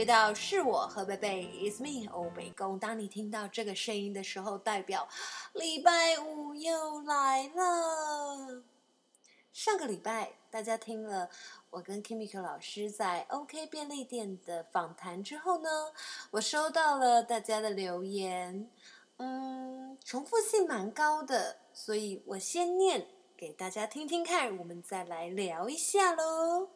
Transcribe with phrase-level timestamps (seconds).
[0.00, 2.78] 回到是我和贝贝，It's me 欧北宫。
[2.78, 5.06] 当你听到这个声音的时候，代表
[5.52, 8.62] 礼拜五又来了。
[9.52, 11.28] 上个礼拜大家听了
[11.68, 15.68] 我跟 Kimiko 老师在 OK 便利店的访谈之后呢，
[16.30, 18.70] 我收到了大家的留言，
[19.18, 23.06] 嗯，重复性蛮高的，所以我先念
[23.36, 26.70] 给大家听听看，我们再来聊一下喽。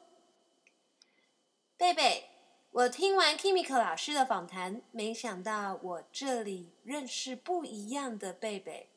[1.79, 2.34] 贝贝。
[2.75, 8.89] 我听完 Kimiko 老师的访谈，没想到我这里认识不一样的贝贝，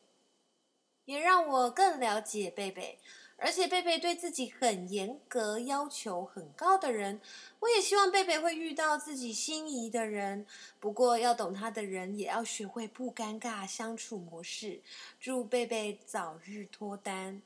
[1.06, 2.98] 也让我更了解贝贝。
[3.36, 7.22] 而且贝贝对自己很严格，要求很高的人，
[7.60, 10.48] 我也希望贝贝会遇到自己心仪的人。
[10.80, 14.82] 不过要懂他的人，也要学会不尴尬相处模式。
[15.20, 17.44] 祝贝贝早日脱单。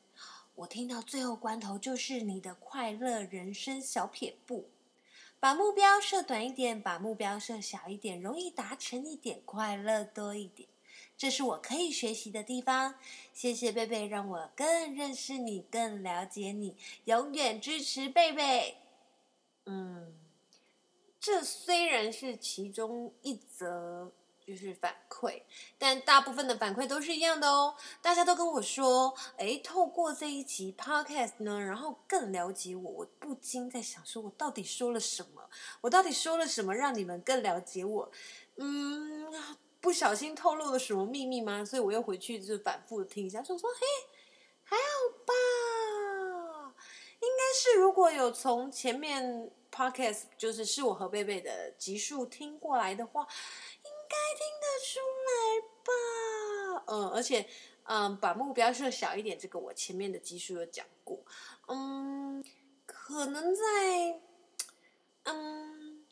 [0.55, 4.69] 我听到最后关头，就是你的快乐人生小撇步。
[5.41, 10.69] 把目标设短一点，把目标设小一点，容易达成一点，快乐多一点，
[11.17, 12.93] 这是我可以学习的地方。
[13.33, 18.77] 谢谢贝贝，让我更认识你，更了解你，永远支持贝贝。
[19.65, 20.13] 嗯，
[21.19, 24.11] 这虽然是其中一则。
[24.51, 25.41] 就是反馈，
[25.77, 27.73] 但大部分的反馈都是一样的哦。
[28.01, 32.91] 大家都跟我说，诶，透过这一集 podcast 呢，然后更了解我。
[32.91, 35.49] 我不禁在想，说我到底说了什么？
[35.79, 38.11] 我到底说了什么，让你们更了解我？
[38.57, 39.31] 嗯，
[39.79, 41.63] 不小心透露了什么秘密吗？
[41.63, 43.79] 所以我又回去就反复听一下，就说，嘿，
[44.63, 44.81] 还好
[45.25, 46.75] 吧？
[47.21, 53.25] 应该是如果有从前面 podcast 就是是我和贝贝的集数听过来的话。
[54.11, 55.31] 该听得出来
[55.85, 55.91] 吧，
[56.87, 57.47] 嗯，而且，
[57.83, 61.23] 嗯，把目标设小一点，这个我前面的集数有讲过，
[61.67, 62.43] 嗯，
[62.85, 64.19] 可能在，
[65.23, 66.05] 嗯，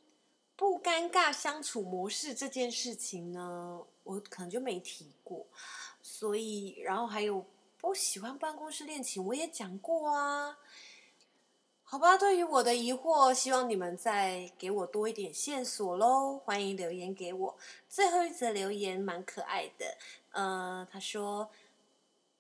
[0.56, 5.46] 不尴尬相处模式这件事情呢，我可能就没提过，
[6.02, 7.46] 所以，然后还有
[7.78, 10.58] 不喜欢办公室恋情，我也讲过啊。
[11.92, 16.38] 好吧，对于我的疑惑，希望你们再给我多一点线索喽。
[16.46, 17.58] 欢迎留言给我。
[17.90, 19.98] 最后一则留言蛮可爱的，
[20.30, 21.50] 呃，他说：“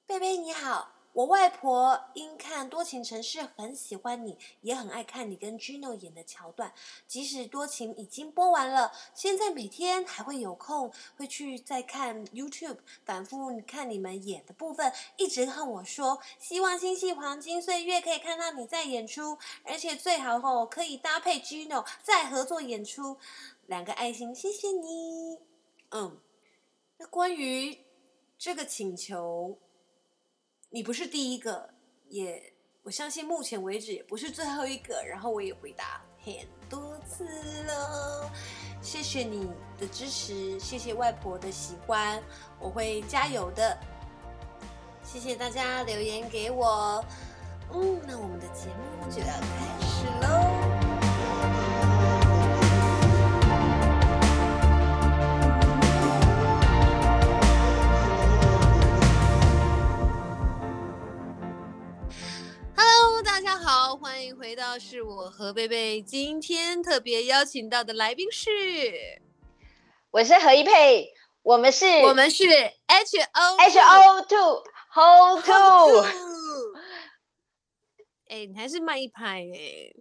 [0.05, 6.71] 贝贝你好。”我外婆因看《多情城市》很喜欢你，也很爱看你跟 Gino 演的桥段。
[7.07, 23.17] 即使《多情》已经播完了，现在每天还会有空会去再看 YouTube，反复看你们演的部分，一直和我说，希望《星系黄金岁月》可以看到你在演出，而且最好哦可以搭配 Gino 再合作演出。
[23.65, 25.39] 两个爱心，谢谢你。
[25.89, 26.17] 嗯，
[26.97, 27.79] 那关于
[28.37, 29.57] 这个请求。
[30.71, 31.67] 你不是第一个，
[32.09, 32.53] 也
[32.83, 35.03] 我相信目前为止也不是最后一个。
[35.03, 36.33] 然后我也回答很
[36.69, 37.25] 多次
[37.63, 38.31] 了，
[38.79, 42.21] 谢谢你的支持，谢谢外婆的喜欢，
[42.59, 43.77] 我会加油的。
[45.03, 47.03] 谢谢大家留言给我，
[47.73, 50.58] 嗯，那我们的节目就要开始喽。
[64.01, 68.49] 欢迎回到是我和贝贝，今天特别邀请到的来宾是，
[70.09, 71.11] 我是何一佩，
[71.43, 76.05] 我们是我们是 H O H O Two Hold Two，
[78.29, 79.91] 哎，你还是慢一拍哎，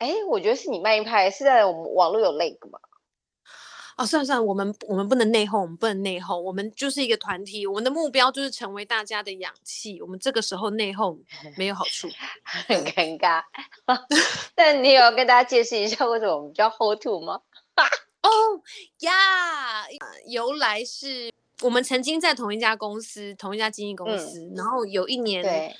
[0.00, 2.78] 哎，我觉得是你慢一拍，是在我们网络有 lag 吗？
[3.96, 10.02] 哦，算了算了，我们我们不能内讧，我们不能内讧，我们就是一个团体，我们的目标就是成为大家的氧气。
[10.02, 11.18] 我们这个时候内讧
[11.56, 12.06] 没有好处，
[12.44, 13.42] 很尴尬。
[14.54, 17.40] 但你有要跟大家解释一下为什么我们叫 Hold Two 吗？
[18.22, 18.28] 哦
[18.98, 19.86] 呀，
[20.26, 21.32] 由来是
[21.62, 25.74] 我们曾经在同一家公司，同一家经纪公司，嗯、然后有一年对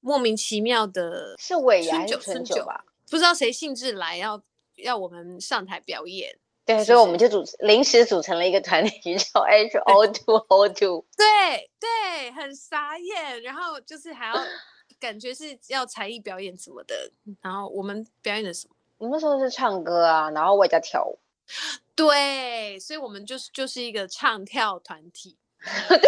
[0.00, 4.42] 莫名其妙的是尾牙春酒吧，不知道谁兴致来要
[4.76, 6.36] 要我们上台表演。
[6.70, 11.04] 对，是是所以我们就组临时组成了一个团体， 叫 H O Two O Two。
[11.16, 14.34] 对对，很傻眼，然后就是还要
[15.00, 18.74] 感觉是要才艺表演什么的，然后我们表演的什么？
[18.98, 21.18] 我们那时候是唱歌啊，然后我也在跳舞。
[21.96, 25.36] 对，所以我们就是就是一个唱跳团体。
[25.88, 25.98] 对，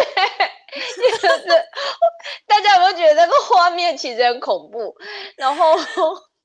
[1.21, 1.47] 就是
[2.47, 4.95] 大家有没有觉得那个画面其实很恐怖？
[5.35, 5.75] 然后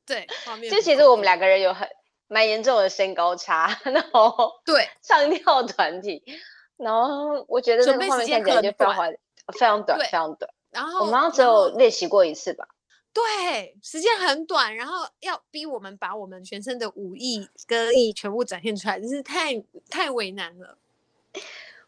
[0.04, 1.88] 对，画面就其实我们两个人有很。
[2.28, 6.22] 蛮严重的身高差， 然后对唱跳团体，
[6.76, 8.94] 然后我觉得那个画面看起来就非常
[9.52, 10.50] 非常短，非常短。
[10.70, 12.68] 然后我们好像只有练习过一次吧？
[13.12, 19.60] 对，时间很短，然后要逼我们把我们全身的武艺跟艺全部展现出来，真是太
[19.90, 20.78] 太为难了。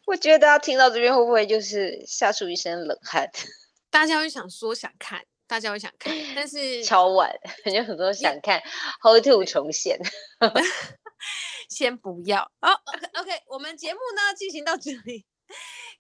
[0.07, 3.31] 我觉得大家听到这边会不会就是吓出一身冷汗？
[3.91, 7.29] 大家会想说想看，大家会想看，但是超晚，
[7.75, 8.63] 有很多想看
[9.03, 9.99] How to 重现，
[11.69, 12.49] 先不要。
[12.61, 12.71] 好
[13.19, 15.25] ，OK，OK，我们节目呢进行到这里。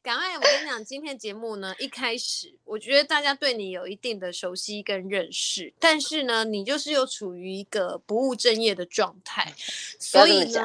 [0.00, 9.52] 赶快，我跟你讲，今天节目呢，一开始我觉得大家对你有一定的熟悉跟认识，但是呢，你就是又处于一个不务正业的状态，
[9.98, 10.64] 所以呢，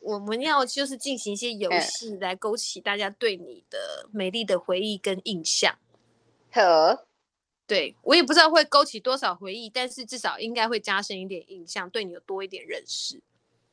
[0.00, 5.78] 我们要就是进行一些游戏来勾起大家对你的美丽的回忆跟印象。
[6.50, 7.07] 好，
[7.68, 13.22] 对，我也不知道会勾起多少回忆，但是至少应该会加深一点印象，对你有多一点认识。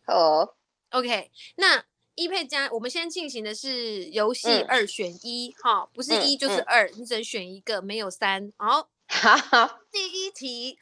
[0.06, 0.54] 哦
[0.92, 1.86] ，OK，那。
[2.18, 8.54] 一配加，我们现在进行的是游戏二选一，哈、嗯，不是一就是二、嗯，你只能选一个，没有三。
[8.56, 10.80] 好， 好，第一题，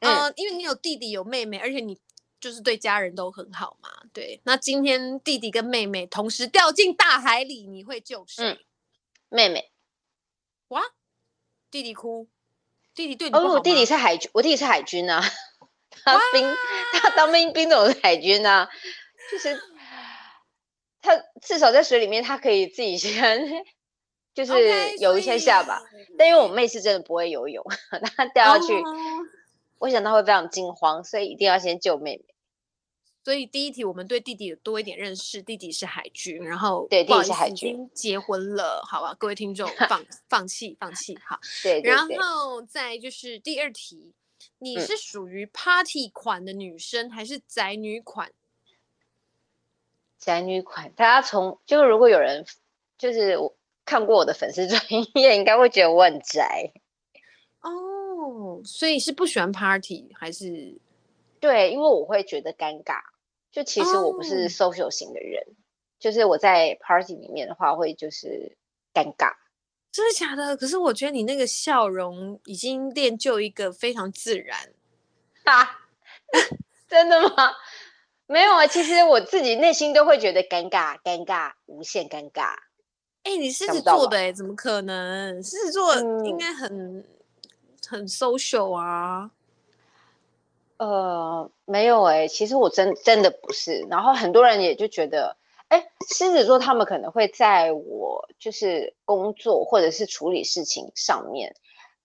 [0.00, 1.98] 呃、嗯，因为你有弟弟有妹妹，而且你
[2.38, 4.42] 就是对家人都很好嘛，对。
[4.44, 8.44] 那今天弟弟跟妹妹同时掉进大海里，你会救谁？
[8.44, 8.58] 嗯，
[9.30, 9.72] 妹妹。
[10.68, 10.82] 哇，
[11.70, 12.28] 弟弟哭，
[12.94, 13.28] 弟弟对？
[13.30, 15.22] 哦，我弟弟是海军，我弟弟是海军啊，
[16.04, 16.48] 他兵，
[17.00, 18.68] 他当兵兵种是海军啊，
[19.30, 19.60] 就是。
[21.06, 23.62] 他至少在水里面，他可以自己先，
[24.32, 25.82] 就是游一下下吧。
[25.92, 27.62] Okay, 但因为我妹是真的不会游泳，
[28.16, 28.96] 她掉下去，oh.
[29.80, 32.33] 我想她会非常惊慌，所以一定要先救妹妹。
[33.24, 35.40] 所以第一题，我们对弟弟有多一点认识。
[35.40, 39.14] 弟弟是海军，然后对，弟弟是海军，结婚了，好吧？
[39.18, 41.40] 各位听众， 放放弃，放弃，好。
[41.64, 41.90] 对，对，对。
[41.90, 44.12] 然后再就是第二题，
[44.58, 48.30] 你是属于 Party 款的女生，嗯、还是宅女款？
[50.18, 52.44] 宅女款，大家从就是如果有人
[52.98, 53.56] 就是我
[53.86, 54.82] 看过我的粉丝专
[55.14, 56.70] 业，应该会觉得我很宅
[57.62, 58.60] 哦。
[58.66, 60.78] 所以是不喜欢 party 还是？
[61.40, 63.00] 对，因为我会觉得尴尬。
[63.54, 65.54] 就其实我不是 social 型的人，哦，
[66.00, 68.56] 就是我在 party 里面的话会就是
[68.92, 69.32] 尴尬。
[69.92, 70.56] 真的假的？
[70.56, 74.58] 可是我觉得你那个笑容已经练就一个非常自然
[75.44, 75.86] 啊！
[76.88, 77.52] 真的吗？
[78.26, 82.54] 没有啊，其实我自己内心都会觉得尴尬，尴尬，无限尴尬。
[83.22, 85.40] 哎、欸，你狮子座的哎，怎么可能？
[85.40, 87.04] 狮子座应该很、嗯、
[87.86, 89.30] 很 social 啊。
[90.84, 93.86] 呃，没有哎，其实我真真的不是。
[93.88, 95.36] 然后很多人也就觉得，
[95.68, 101.54] 哎，狮子座他们可能会在我就是工作或者是处理事情上面，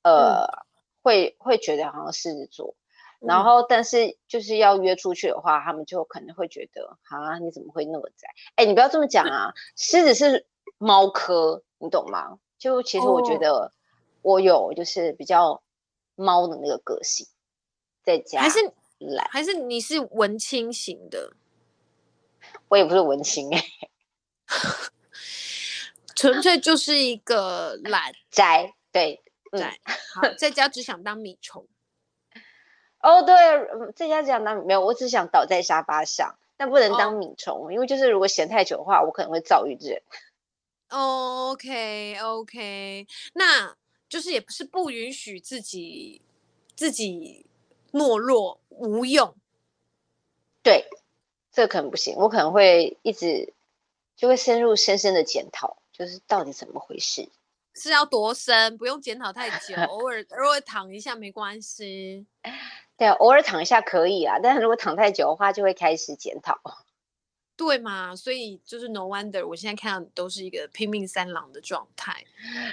[0.03, 0.63] 呃，嗯、
[1.03, 2.75] 会会觉得好像狮子座。
[3.19, 8.29] 然后，但是就是要约出去的话，他们就可能会觉得啊，你怎么会那么宅？
[8.55, 9.53] 哎，你不要这么讲啊！
[9.75, 10.47] 狮子是
[10.77, 12.39] 猫科，你懂吗？
[12.57, 13.73] 就其实我觉得
[14.21, 15.61] 我有就是比较
[16.15, 17.27] 猫的那个个性，
[18.09, 18.57] 在家还是
[18.97, 21.33] 懒，还是你是文青型的？
[22.69, 23.63] 我也不是文青哎，
[26.15, 29.21] 纯粹就是一个懒 宅，对
[29.51, 29.79] 宅，
[30.15, 31.67] 好，在家只想当米虫。
[32.99, 33.35] 哦，对，
[33.95, 39.95] 在家只想当没有，我只想倒在沙发上，但不能当米虫，哦，因为就是如果闲太久的话，我可能会躁郁症。
[40.89, 43.75] 哦，OK OK，那
[44.09, 46.23] 就是也不是不允许自己
[46.75, 47.45] 自己
[47.91, 49.35] 懦弱无用。
[50.63, 50.85] 对，
[51.51, 53.53] 这可能不行，我可能会一直
[54.15, 57.29] 就会深入深深的检讨，就是到底怎么回事。
[57.75, 58.77] 是要多深？
[58.77, 62.25] 不用检讨太久， 偶尔偶尔躺一下没关系。
[62.97, 66.59] 对，偶尔躺一下可以啊，但是如果躺太久的话，就会开始检讨。
[67.55, 68.15] 对嘛？
[68.15, 72.25] 所以就是 no wonder，我现在看到你都是一个拼命三郎的状态。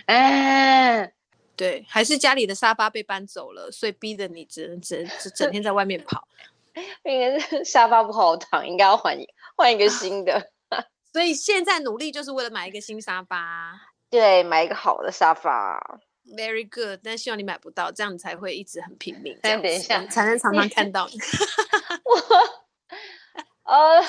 [0.07, 1.13] 哎，
[1.57, 6.29] 对，还是家里的沙发被搬走了，所以逼得你只能只能整天在外面跑。
[7.05, 9.17] 应该是沙发不好躺，应该要换
[9.57, 10.53] 换一个新的。
[11.13, 13.73] 所以现在努力就是为了买一个新沙发。
[14.11, 16.01] 对，买一个好的沙发。
[16.37, 19.39] Very good，但希望你买不到，这样你才会一直很拼命。
[19.43, 21.19] 等一下，才能常常看到你。
[22.05, 24.05] 我，呃，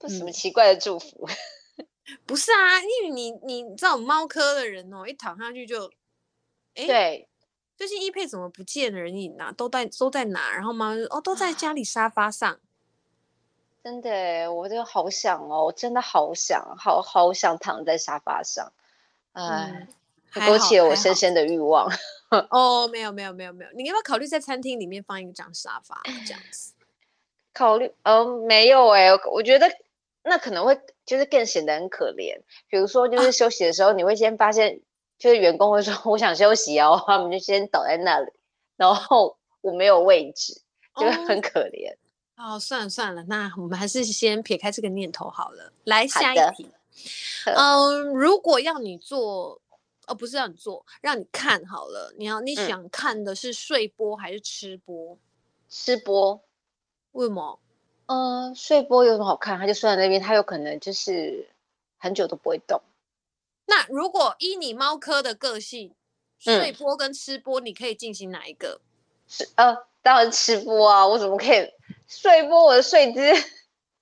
[0.00, 1.28] 这什么奇怪的祝福？
[2.26, 5.90] 不是啊，因为你你你知道猫科的人哦，一躺下去就，
[6.74, 7.28] 哎，对，
[7.76, 9.52] 最近一佩怎么不见人影啊？
[9.52, 10.52] 都在都在哪？
[10.54, 12.60] 然后妈妈哦，都在家里沙发上。
[13.82, 18.72] 真的，我就好想哦，我真的好想，好好想躺在沙发上。
[19.32, 19.70] 哎。
[19.72, 19.88] 嗯
[20.48, 21.88] 勾起了我深深的欲望。
[22.50, 26.72] 哦，没有没有没有没有，你要不要考虑在餐厅里面放一张沙发这样子？
[27.54, 29.70] 考虑，嗯，没有哎、欸，我觉得
[30.24, 30.76] 那可能会
[31.06, 32.40] 就是更显得很可怜。
[32.66, 34.80] 比如说，就是休息的时候，你会先发现，
[35.24, 38.30] 就是员工会说我想休息哦， 他们就先倒在那里，
[38.76, 40.60] 然后我没有位置，
[41.00, 41.96] 就很可怜。
[42.36, 45.72] 哦，算了算了，那我们还是先撇开这个念头好了。
[45.84, 46.68] 来下一题，
[47.46, 49.58] 嗯，如果要你做，
[50.06, 55.16] 哦，不是让你做，让你看好了，你要你想看的是睡播还是吃播？
[55.70, 56.38] 吃播。
[57.12, 57.58] 为什么？
[58.04, 59.58] 呃，睡播有什么好看？
[59.58, 61.48] 他就睡在那边，他有可能就是
[61.96, 62.78] 很久都不会动。
[63.66, 65.94] 那如果依你猫科的个性，
[66.38, 68.80] 睡播跟吃播，你可以进行哪一个？
[69.26, 71.06] 是呃，当然吃播啊！
[71.06, 71.66] 我怎么可以
[72.06, 72.64] 睡播？
[72.64, 73.20] 我的睡姿，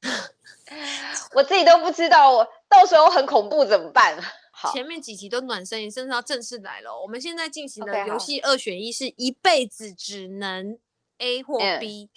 [1.34, 4.20] 我自己都不知道，我到时候很恐怖怎么办？
[4.50, 7.00] 好，前面几集都暖身，你真的要正式来了。
[7.00, 10.78] 我们现在进行的游戏二选一，是一辈子只能
[11.18, 12.10] A 或 B。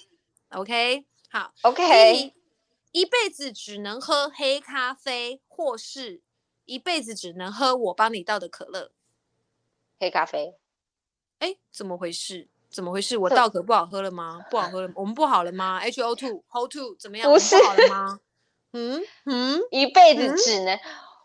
[0.50, 2.34] 嗯、OK，好，OK，
[2.92, 6.22] 一辈子只能喝黑咖啡，或是
[6.66, 8.92] 一辈子只能喝我帮你倒的可乐。
[10.00, 10.56] 黑咖啡。
[11.40, 12.48] 哎，怎么回事？
[12.70, 13.18] 怎么回事？
[13.18, 14.46] 我倒可不好喝了吗？
[14.50, 17.32] 不好喝了，我们不好了吗？H O two Hold two 怎么样？
[17.32, 18.20] 不是不好了吗？
[18.74, 20.82] 嗯嗯，一辈子只能、嗯、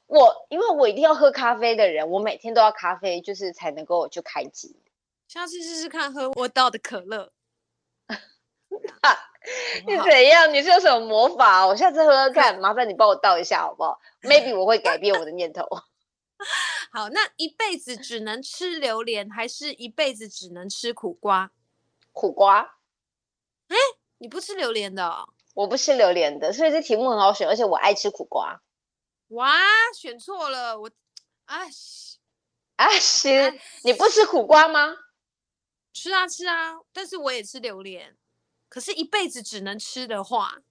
[0.06, 4.76] 我，因为我一定要喝咖啡的人，我每天都要咖啡，就是才能够就开机。
[5.26, 7.32] 下次试试看喝我倒的可乐。
[9.86, 10.52] 你怎样？
[10.52, 11.66] 你是有什么魔法？
[11.66, 15.66] 我下次喝喝看，麻烦你帮我倒一下好不好？Maybe 我会改变我的念头。
[16.92, 21.50] 好，那一辈子只能吃榴莲，还是一辈子只能吃苦瓜？
[22.12, 22.78] 苦瓜？
[23.68, 23.76] 哎，
[24.18, 25.28] 你不吃榴莲的哦？
[25.54, 28.60] 我不吃榴莲的，所以这题目很好选，而且我爱吃苦瓜。
[29.28, 29.58] 哇，
[29.94, 30.90] 选错了，我
[31.46, 31.60] 啊
[32.76, 33.30] 啊西，
[33.84, 34.96] 你不吃苦瓜吗？
[35.92, 38.16] 吃啊吃啊，但是我也吃榴莲。
[38.70, 40.62] 可是，一辈子只能吃的话，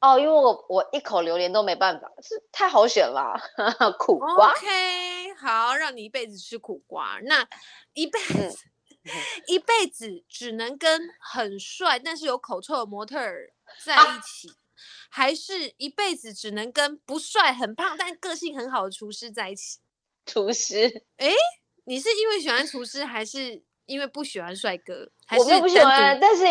[0.00, 3.36] 哦，因为我我一口榴莲都没办法，是太好选了。
[3.98, 7.18] 苦瓜，OK，好，让你一辈子吃苦瓜。
[7.24, 7.46] 那
[7.94, 8.56] 一辈子，
[9.02, 9.10] 嗯、
[9.48, 13.52] 一辈子只能跟很帅但是有口臭的模特儿
[13.84, 14.54] 在一起，啊、
[15.10, 19.80] 还是一辈子只能跟不帅很胖但个性很好的厨师在一起？
[20.24, 21.04] 厨师？
[21.16, 21.34] 哎，
[21.86, 23.64] 你是因为喜欢厨师，还是？
[23.90, 26.16] 因为不喜欢帅哥，我并不喜欢。
[26.20, 26.44] 但是，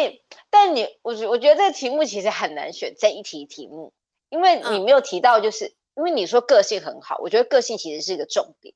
[0.49, 3.93] 但你，我觉我觉得这个题目其实很难选这一题题目，
[4.27, 8.75] 因为你没有提到，就是、嗯、因为你说个性很好，我觉得个性其实是一个重点。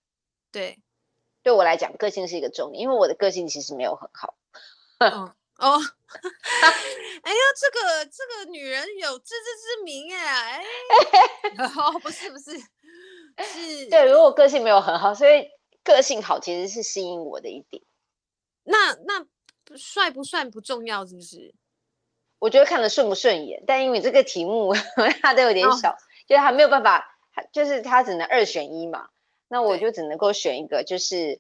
[0.50, 0.80] 对，
[1.44, 4.36] 对我来讲，个性是一个重点，因为我的个性其实没有很好。
[5.00, 5.82] 哦，哦
[7.24, 10.64] 哎呀，这个这个女人有自知之明哎，
[11.58, 15.50] 哎， 哦，不是不是，是， 对，如果个性没有很好，所以
[15.84, 17.84] 个性好其实是吸引我的一点。
[18.64, 19.26] 那那
[19.78, 21.54] 帅不帅不重要，是不是？
[22.40, 24.74] 我觉得看得顺不顺眼，但因为这个题目
[25.22, 27.16] 它都有点小，哦、就是他没有办法，
[27.54, 29.10] 就是他只能二选一嘛。
[29.48, 31.40] 那我就只能够选一个，就是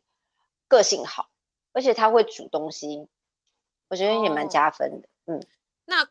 [0.67, 1.29] 个性好，
[1.73, 3.07] 而且他会煮东西，
[3.89, 5.07] 我觉得也蛮加分的。
[5.25, 5.43] 哦、嗯，
[5.85, 6.07] 那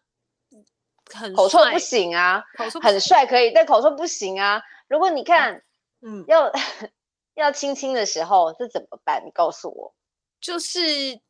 [1.12, 4.62] 很口臭不行啊，口臭很帅可以，但口臭不行啊。
[4.88, 5.62] 如果你看，
[6.00, 6.52] 嗯，要
[7.34, 9.22] 要亲亲的时候这怎么办？
[9.24, 9.94] 你告诉我。
[10.42, 11.20] 就是，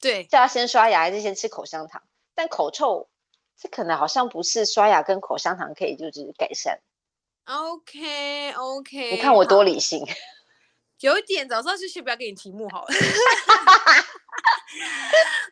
[0.00, 2.02] 对，叫他先刷牙还是先吃口香糖？
[2.34, 3.10] 但口臭，
[3.58, 6.80] 这可能好像不是刷牙跟口香糖可以就是改善。
[7.44, 10.06] OK OK，你看我多理性。
[11.00, 12.88] 有一点，早知道就先不要给你题目好了。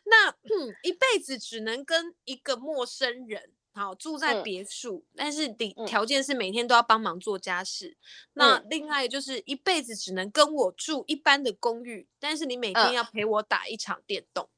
[0.05, 3.51] 那嗯，一辈子只能跟一个陌生人。
[3.79, 7.95] 好，住在别墅，嗯、但是底条件是每天都要帮忙做家事。
[8.33, 14.49] 嗯、那另外就是一辈子只能跟我住一般的公寓，但是你每天要陪我打一场电动。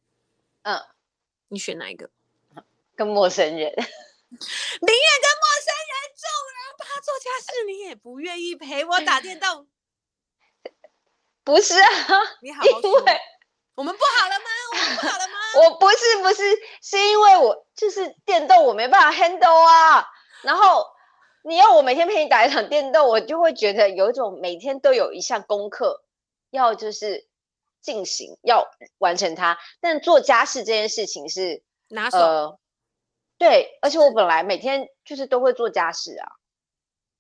[0.64, 0.82] 嗯，
[1.50, 2.10] 你选哪一个？
[2.98, 6.26] 跟陌生人， 宁愿跟陌生人住，
[6.56, 9.68] 然后帮他做家事，你也不愿意陪我打电动。
[11.46, 11.90] 不是啊，
[12.42, 13.06] 你好好说。
[13.76, 14.46] 我们不好了吗？
[14.72, 15.34] 我们不好了吗？
[15.64, 16.44] 我不是，不是，
[16.82, 20.06] 是因为我就是电动，我没办法 handle 啊。
[20.44, 20.86] 然后
[21.44, 26.04] 你要我每天陪你打一场电动，我就会觉得有一种每天都有一项功课
[26.50, 27.28] 要就是
[27.82, 29.58] 进行，要完成它。
[29.80, 32.18] 但做家事这件事情是拿手。
[32.18, 32.60] 呃，
[33.38, 36.28] 对，而且我本来每天就是都会做家事啊，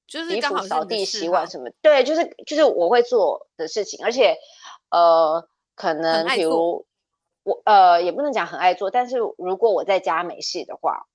[0.07, 1.69] 就是衣服扫地、洗碗什么。
[1.81, 4.37] 对，就是就是我会做的事情，而且
[4.89, 5.47] 呃。
[5.81, 6.85] 可能比如
[7.41, 11.07] 我呃也不能讲很爱做，但是如果我在家没事的话，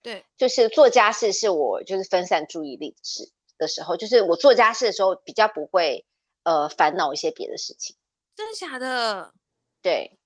[0.00, 6.06] 对，就是做家事是我就是分散注意力的事的时候，就是我做家事的时候比较不会
[6.44, 7.96] 呃烦恼一些别的事情。
[8.36, 9.34] 真的假的？
[9.82, 10.16] 对，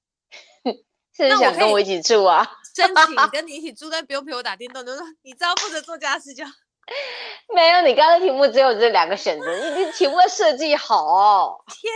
[1.16, 2.46] 是想跟我一起住啊？
[2.76, 6.52] 申请 跟你一起住，但不用陪我打电动，就说你只要负责做家事就好。
[7.54, 11.64] 没有，你刚刚的题目只有这两个选择，你你题目要设计好哦。
[11.68, 11.92] 天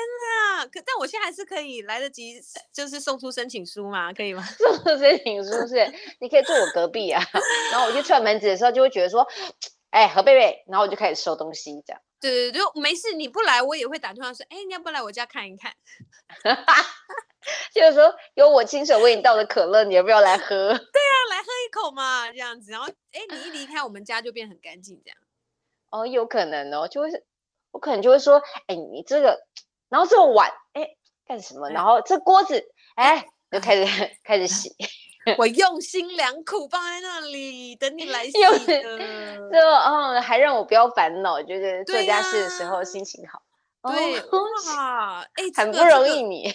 [0.57, 0.67] 啊！
[0.67, 2.41] 可但我现在还是可以来得及，
[2.73, 4.13] 就是送出申请书吗？
[4.13, 4.43] 可以吗？
[4.59, 7.23] 送出申请书是，你可以坐我隔壁啊。
[7.71, 9.27] 然后我去串门子的时候，就会觉得说，
[9.91, 12.01] 哎，何贝贝，然后我就开始收东西，这样。
[12.21, 15.73] 对对对，就没事，你不来我也会打电话说，哎，你要不来我家看一看？
[17.75, 20.47] 就是说，有我亲手为你倒的可乐，你要不要来喝？
[20.69, 22.71] 对啊，来喝一口嘛，这样子。
[22.71, 25.19] 然后，哎，你一离开我们家就变很干净，这样。
[25.91, 27.25] 哦，有可能哦，就会是，
[27.71, 29.39] 我可能就会说，哎，你这个，
[29.89, 30.89] 然后这个碗，哎，
[31.27, 31.69] 干什么？
[31.71, 32.65] 然后这锅子，
[32.97, 34.75] 哎，就开始开始洗。
[35.39, 43.41] 我用心良苦放在那里等你来洗的，就嗯，还让我不要烦恼，就是做家事的时候心情好。
[43.83, 46.53] 对哇，哎，很不容易你。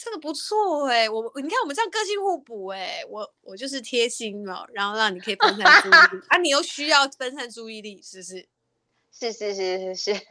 [0.00, 8.48] 这个不错哎、欸，我你看我们这样个性互补哎、欸，我我就是贴心嘛，然后让你可以分散注意力啊，你又需要分散注意力，是不是？
[9.10, 10.12] 是是是是是。
[10.12, 10.22] 啊，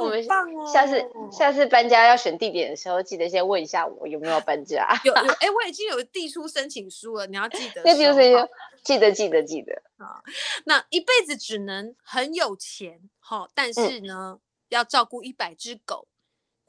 [0.00, 0.24] 我们。
[0.72, 4.88] 下次下次搬家要选地点的时候，记得先问一下我有没有搬家。
[5.04, 7.82] 有有 哎，我已经有递出申请书了，你要记得。
[7.84, 8.48] 那就是
[8.82, 10.22] 记得记得记得啊。
[10.64, 14.40] 那一辈子只能很有钱好，但是呢，嗯、
[14.70, 16.08] 要照顾一百只狗，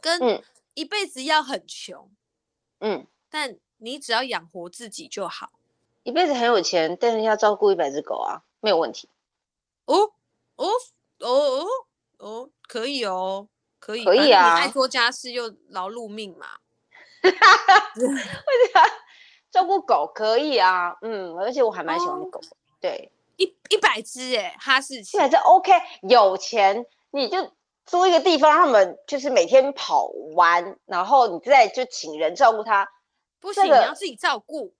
[0.01, 2.11] 跟一辈子要很穷。
[2.85, 5.53] 嗯，但你只要养活自己就好，
[6.03, 9.07] 一辈子很有钱，但是要照顾一百只狗啊，没有问题。
[9.85, 10.11] 哦
[10.57, 10.67] 哦
[11.19, 11.65] 哦哦
[12.17, 13.47] 哦，可以哦，
[13.79, 14.55] 可以，可以啊。
[14.55, 16.45] 你爱做家事又劳碌命嘛，
[17.21, 18.81] 哈哈哈。
[19.49, 20.97] 照顾狗可以啊？
[21.01, 22.41] 嗯，而且我还蛮喜欢狗。
[22.41, 25.71] 哦、对，一一百只哎，哈士奇，一百只 OK，
[26.01, 27.49] 有钱你就。
[27.85, 32.89] 租一个地方，让他们就是每天跑完，然后你再就请人照顾他。
[33.39, 34.73] 不行，这个、你要自己照顾。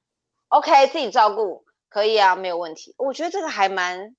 [0.48, 2.96] OK，自己照顾可以啊，没有问题。
[2.98, 4.16] 我觉得这个还蛮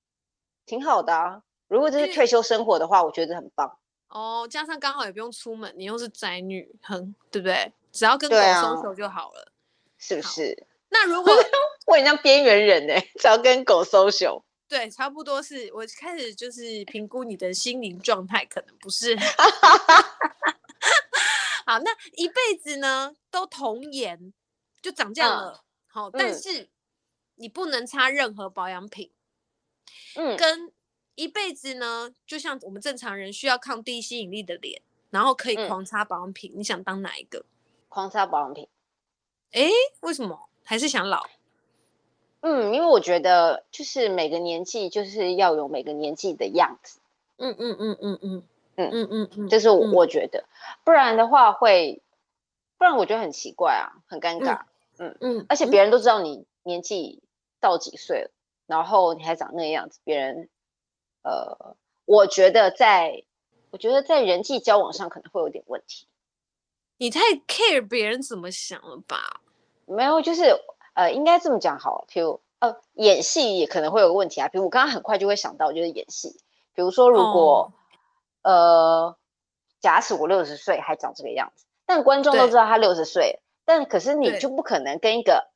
[0.66, 1.42] 挺好的啊。
[1.68, 3.78] 如果这是退休生活的话，我觉得很棒。
[4.08, 7.72] 哦，加上刚好也不用出门，你又是宅女，哼，对不对？
[7.90, 9.48] 只要跟狗 social 就好了，啊、
[9.96, 10.66] 是不是？
[10.90, 11.32] 那如果
[11.86, 14.42] 我很像边缘人呢，只要跟狗 social。
[14.74, 19.16] 对，差不多是我开始就是评估你的心灵状态，可能不是。
[21.64, 24.32] 好，那一辈子呢都童颜，
[24.82, 25.62] 就长这样了。
[25.86, 26.68] 好、嗯，但是
[27.36, 29.12] 你不能擦任何保养品。
[30.16, 30.72] 嗯，跟
[31.14, 37.46] 一辈子呢，就像我们正常人需要抗低吸引力的脸，然后可以狂擦保养品，嗯、你想当哪一个？
[37.88, 38.68] 狂擦保养品。
[39.52, 40.50] 哎，为什么？
[40.64, 41.24] 还是想老？
[42.46, 47.00] 嗯，因为我觉得就是每个年纪就是要有每个年纪的样子。
[47.38, 48.42] 嗯嗯嗯嗯嗯
[48.76, 50.44] 嗯嗯嗯嗯，这是我觉得，
[50.84, 52.02] 不然的话会，
[52.76, 54.60] 不然我觉得很奇怪啊，很尴尬。
[54.98, 57.22] 嗯嗯，而且别人都知道你年纪
[57.60, 58.30] 到几岁了，
[58.66, 60.50] 然后你还长那个样子，别人，
[61.22, 63.24] 呃，我觉得在，
[63.70, 66.06] 我觉得在人际交往上可能会有点问题。
[66.98, 69.40] 你太 care 别人怎么想了吧？
[69.86, 70.42] 没有，就是。
[70.94, 74.48] 呃，应该这么讲好，譬如呃，演戏也可能会有个问题啊。
[74.48, 76.40] 比如我刚刚很快就会想到，就是演戏。
[76.72, 77.72] 比如说，如果、
[78.42, 79.16] 哦、呃，
[79.80, 85.50] 假使我六十岁还长这个样子，但观众都知道他六十岁，但可是你就不可能跟一个，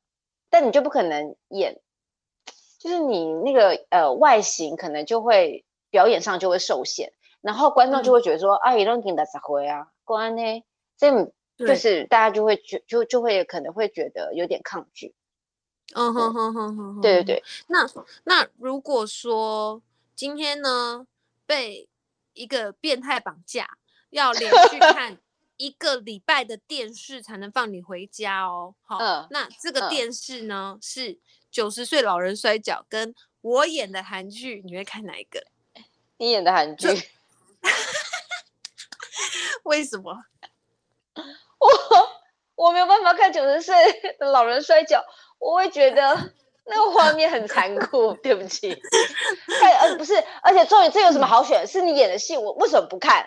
[0.49, 1.81] 但你就不可能演，
[2.77, 9.87] 就是你那个呃外形可能就会表演上就会受限，然后观众就会觉得说，啊，你都给他咋回啊？
[10.05, 10.63] 关呢，
[10.97, 15.15] 这就是大家就会觉就就会可能会觉得有点抗拒。
[15.95, 17.43] 嗯哼哼哼哼，对对对。
[17.67, 17.87] 那
[18.23, 19.81] 那如果说
[20.15, 21.05] 今天呢
[21.45, 21.89] 被
[22.33, 23.77] 一个变态绑架，
[24.11, 25.17] 要连续看
[25.57, 28.75] 一个礼拜的电视才能放你回家哦。
[28.83, 31.19] 好，嗯、那这个电视呢、嗯、是
[31.51, 35.43] 九十岁老人摔跤跟我演的韩剧，你会看哪一个？
[36.17, 36.87] 你演的韩剧？
[39.63, 40.15] 为什么？
[41.59, 41.69] 我
[42.55, 43.75] 我没有办法看九十岁
[44.19, 45.03] 的老人摔角。
[45.39, 46.31] 我会觉得
[46.65, 48.71] 那个画面很残酷， 对不起。
[49.63, 51.65] 哎，呃，不是，而且重点这有什么好选？
[51.65, 53.25] 是你演的戏，我为什么不看？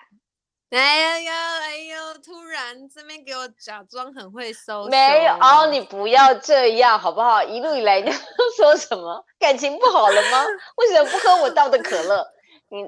[0.70, 4.86] 哎呦哎呦，突然这边给我假装很会收。
[4.86, 7.42] 没有哦，你不要这样好不好？
[7.42, 8.16] 一路以来你都
[8.56, 9.22] 说什么？
[9.38, 10.46] 感情不好了吗？
[10.76, 12.26] 为什么不喝我倒的可乐？
[12.70, 12.86] 你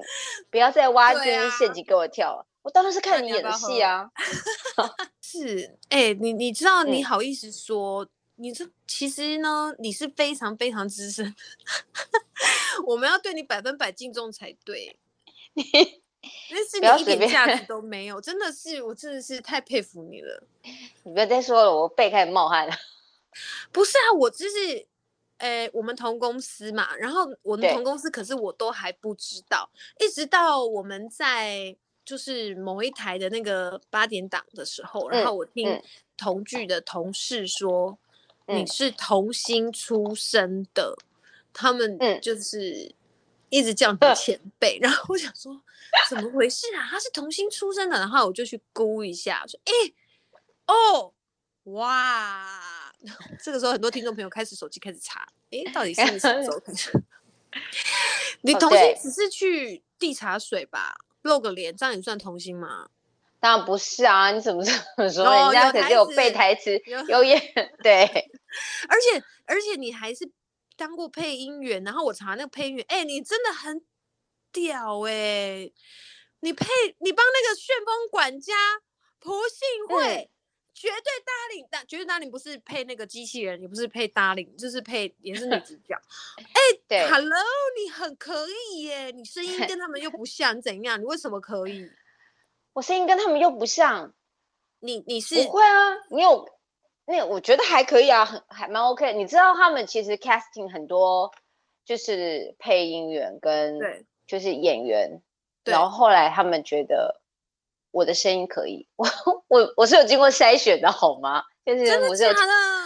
[0.49, 2.39] 不要再挖这些陷阱给我跳了。
[2.39, 4.09] 啊、我当然是看你演的戏啊。
[5.21, 8.07] 是，哎、欸，你你知道你好意思说？
[8.37, 11.33] 嗯你这其实呢，你是非常非常资深，
[12.85, 14.97] 我们要对你百分百敬重才对。
[15.53, 15.63] 你，
[16.51, 20.43] 那是你一点价值 都没有，真的是，我真的是太佩服你了。
[21.03, 22.73] 你不要再说了，我背开始冒汗了。
[23.71, 24.85] 不是啊，我就是
[25.37, 29.69] 诶，我们同公司嘛，然后我们同公司，可是我都还不知道，
[29.99, 35.81] 一直到我们在就是某一台的那个八点档的时候，然后我听
[36.17, 37.97] 同剧的同事说、嗯、
[38.47, 41.05] 你是童星出身的，嗯、
[41.53, 42.93] 他们就是
[43.49, 45.61] 一直叫你前辈，嗯、然后我想说
[46.09, 46.87] 怎么回事啊？
[46.89, 49.93] 他是童星出身的，然后我就去估一下，说诶，
[50.67, 51.13] 哦，
[51.63, 52.83] 哇。
[53.43, 56.91] 这个时候，很多听众朋友开始手机开始查，诶，到底是什么时候开始？
[58.41, 62.89] 你童星只是去递茶水吧，露个脸，这样也算童星吗？
[63.45, 64.31] 当然不是啊！
[64.31, 65.23] 你怎么 这么说？
[65.23, 67.39] 人家可是有背台词，有演，
[67.83, 68.03] 对。
[68.89, 70.27] 而且而且你还是
[70.75, 73.85] 当过配音员，然后我查那个配音员，哎，你真的很
[74.51, 75.69] 屌哎！
[76.39, 76.65] 你配
[76.97, 78.53] 你帮那个旋风管家
[79.19, 80.31] 朴信惠。
[80.73, 85.95] 绝对 Darling，但绝对 Darling 不是配那个机器人，也不是配 Darling，就是配也是女主角。
[86.37, 87.39] 哎、欸，对，Hello，
[87.79, 90.99] 你很可以耶，你声音跟他们又不像，怎样？
[90.99, 91.89] 你为什么可以？
[92.75, 94.13] 我声音跟他们又不像，
[94.79, 95.95] 你你是不会啊？
[96.11, 96.45] 你有
[97.05, 99.13] 那个、我觉得还可以啊，很还蛮 OK。
[99.13, 101.31] 你知道他们其实 casting 很多，
[101.85, 103.79] 就是配音员跟
[104.27, 105.21] 就是演员，
[105.63, 107.21] 然后后来他们觉得。
[107.91, 109.07] 我的声音可以， 我
[109.47, 111.41] 我我是有经过筛选的，好吗？
[111.65, 112.09] 就是真的？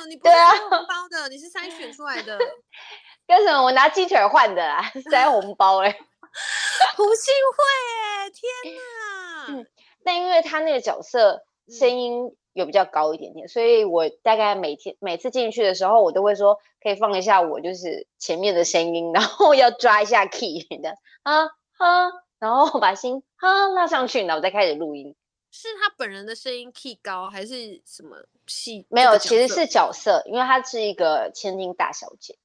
[0.08, 0.36] 你不是
[0.70, 2.38] 红包的，啊、你是筛选出来的。
[3.26, 3.64] 干什么？
[3.64, 6.00] 我拿鸡腿换的啦， 塞红包哎、欸。
[6.96, 7.64] 朴信惠
[8.06, 9.46] 哎，天哪！
[9.50, 9.68] 嗯，
[10.04, 22.12] 但因为他那个角色声音有比较高一点点，嗯、所以我大概每天每次进去的时候，我都会说可以放一下我就是前面的声音，然后要抓一下 key 的啊哈。
[22.40, 25.14] 然后把心哈拉上去，然后再开始录音。
[25.52, 28.16] 是他本人的声音 key 高，还是什么
[28.48, 28.86] 戏？
[28.88, 32.38] 没有，其实是角色，因为她是一个千金大小姐。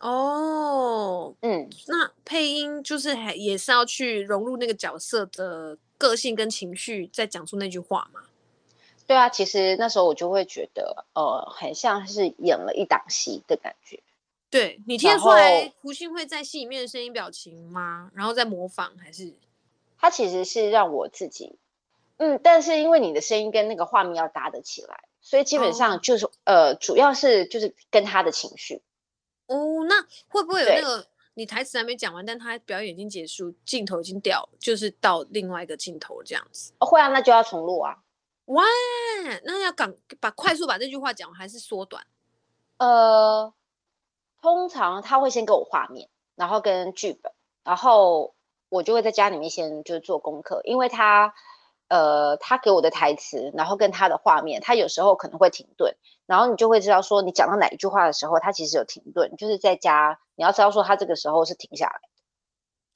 [0.00, 8.22] 哦，嗯，那配音就是还也是要去融入那个角色的个性跟情绪，在讲出那句话嘛？
[9.06, 14.00] 对啊，其实那时候我就会觉得，呃，很像是演了一档戏的感觉。
[14.50, 18.10] 对，你听得出来胡信会在戏里面的声音表情吗？
[18.14, 19.32] 然后在模仿还是？
[19.98, 21.56] 他其实是让我自己，
[22.16, 28.82] 嗯，但是因为你的声音跟那个画面要搭得起来，所以基本上就是、哦、呃，主要是就是跟他的情绪。
[29.46, 36.72] 哦，那会不会有那个你台词还没讲完，但他表演已经结束，镜头已经掉，就是到另外一个镜头这样子？
[36.78, 37.96] 哦，会啊，那就要重录啊。
[38.46, 38.62] 哇，
[39.44, 42.06] 那要赶把快速把这句话讲完，还是缩短？
[42.78, 43.52] 呃。
[44.42, 48.34] 通常他会先给我画面，然后跟剧本，然后
[48.68, 51.32] 我就会在家里面先就是做功课，因为他，
[51.92, 62.08] 呃，他给我的台词，然后跟他的画面，他有时候可能会停顿，然后你就会知道说你讲到哪一句话的时候，他其实有停顿，就是在家你要知道说他这个时候是停下来的，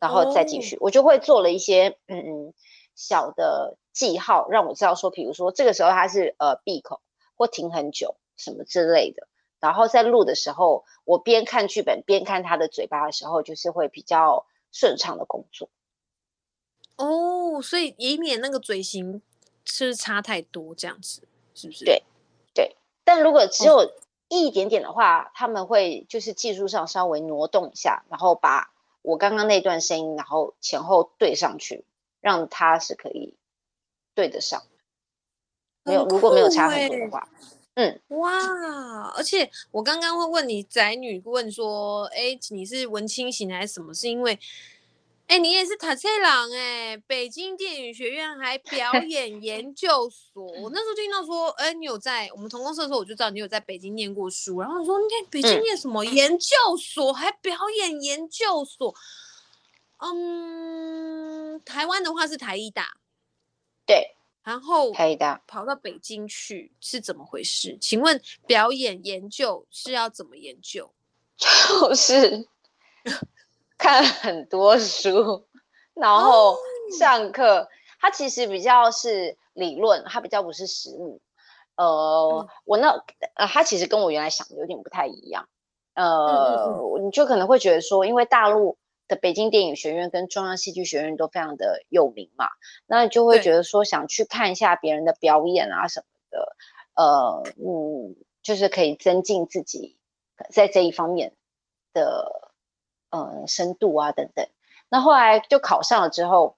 [0.01, 2.55] 然后再继续，哦、我就会做了一些嗯嗯
[2.95, 7.03] 小的记号，让我知道说，比如说这个时候他是呃闭口
[7.37, 9.29] 或停很久什么之类的。
[9.61, 15.69] 然后在录的时候，我边看剧本边看他的嘴巴的时候，就是会比较顺畅的工作。
[16.97, 19.21] 哦，所以以免那个嘴型
[19.65, 21.23] 是差太多，这样子
[21.55, 21.85] 是不是？
[21.85, 22.03] 对
[22.55, 22.77] 对。
[23.05, 23.93] 但如果只有
[24.29, 31.85] 一点点的话，哦、他们会就是技术上稍微挪动一下，然后把我刚刚那段声音，然后前后对上去，
[32.21, 33.35] 让它是可以
[34.15, 34.63] 对得上。
[35.85, 37.29] 没有，如果没有差很多的话。
[37.75, 39.13] 嗯，哇！
[39.17, 43.93] 而且我刚刚会问你宅女问说，哎，你是文青型还是什么？
[43.93, 44.39] 是因为，
[45.27, 50.45] 哎，你也是塔切郎哎，北京电影学院还表 演研究所。
[50.61, 54.61] 我那时候听到说，哎，你有在我们同公司的时候，我就知道你有在北京念过书。
[54.61, 58.95] 然后说，你看北京念什么研究所，还表演研究所？
[59.99, 62.97] 嗯，台湾的话是台艺大，
[63.85, 64.13] 对。
[64.45, 67.77] 然后台大跑到北京去是怎么回事？
[67.81, 70.95] 请问表演研究是要怎么研究？
[71.37, 72.47] 就是
[73.79, 75.47] 看很多书，
[75.95, 76.57] 然后
[76.99, 77.63] 上课。
[77.63, 77.69] 哦、
[78.01, 81.21] 它其实比较是理论，它比较不是实物。
[81.77, 85.49] 呃，嗯、我那呃，它其实跟我原来想的有点不太一样。
[85.95, 88.79] 呃，嗯嗯，你就可能会觉得说，因为大陆。
[89.09, 92.49] 的北京电影学院跟中央戏剧学院都非常的有名嘛，
[92.87, 96.57] 那你就会觉得说想去看一下别人的表演啊什么的，
[96.97, 99.97] 呃，嗯，就是可以增进自己
[100.51, 101.37] 在这一方面
[101.93, 102.46] 的
[103.11, 104.47] 呃深度啊等等。
[104.89, 106.57] 那后来就考上了之后，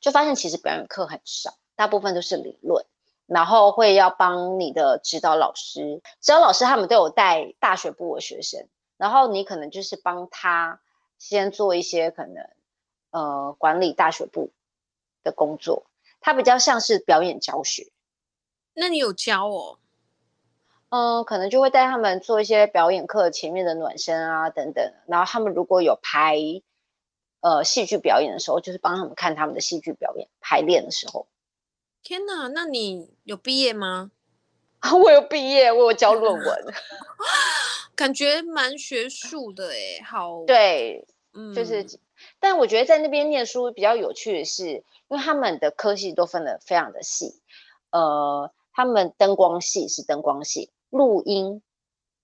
[0.00, 2.84] 就发现其实表演课很少，大部分都是理论。
[3.26, 8.68] 然后会要帮你的指导老师，指导老师他们都有带大学部的学生，
[8.98, 10.82] 然后你可能就是帮他
[11.18, 12.46] 先做一些可能
[13.12, 14.52] 呃管理大学部
[15.22, 15.86] 的工作，
[16.20, 17.90] 他比较像是表演教学。
[18.74, 19.78] 那你有教哦？
[20.94, 26.38] 嗯、呃，可能就会带他们做一些表演课前面的暖身啊等等，然后他们如果有排
[27.40, 31.26] 呃戏剧表演的时候，就是帮他们看他们的戏剧表演排练的时候。
[32.04, 34.12] 天哪，那你有毕业吗？
[35.02, 36.64] 我有毕业，我有交论文，
[37.96, 40.04] 感觉蛮学术的哎。
[40.04, 41.84] 好， 对，嗯，就是，
[42.38, 47.40] 但我觉得在那边念书比较有趣的是，因为他们的科系都分得非常的细，
[47.90, 51.60] 呃，他们灯光系是灯光系，录音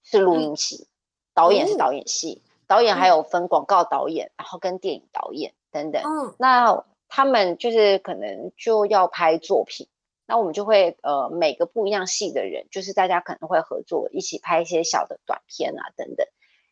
[0.02, 0.88] 是录音系，嗯、
[1.34, 6.02] 导演是导演系，嗯、导演还有分广告导演，嗯、然后跟电影导演等等。
[6.04, 6.84] 嗯，那。
[7.12, 9.88] 他们就是可能就要拍作品，
[10.26, 16.24] 那我们就会呃每个不一样系的人，就是大家可能会合作一起拍一些小的短片啊等等。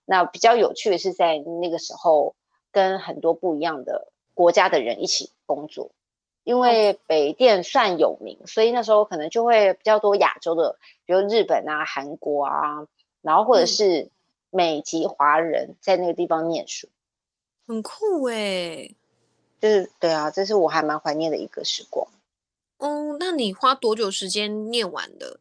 [0.05, 2.37] 那比较有趣的是在那个时候
[2.71, 5.91] 跟很多不一样的国家的人一起工作，
[6.49, 12.87] 因为北电算有名，所以那时候可能就会比较多亚洲的，比如日本啊、韩国啊，
[13.21, 14.09] 然后或者是
[14.49, 16.89] 美籍华人在那个地方念书，
[17.67, 18.89] 很酷哎。
[19.61, 22.09] 就是对啊，这是我还蛮怀念的一个时光。
[22.79, 25.41] 嗯，那你花多久时间念完的？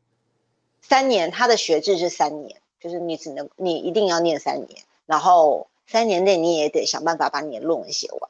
[0.82, 8.30] 三年，他的学制是三年，就是你只能你一定要念三年，然后三年内你也得想办法把你的论文写完。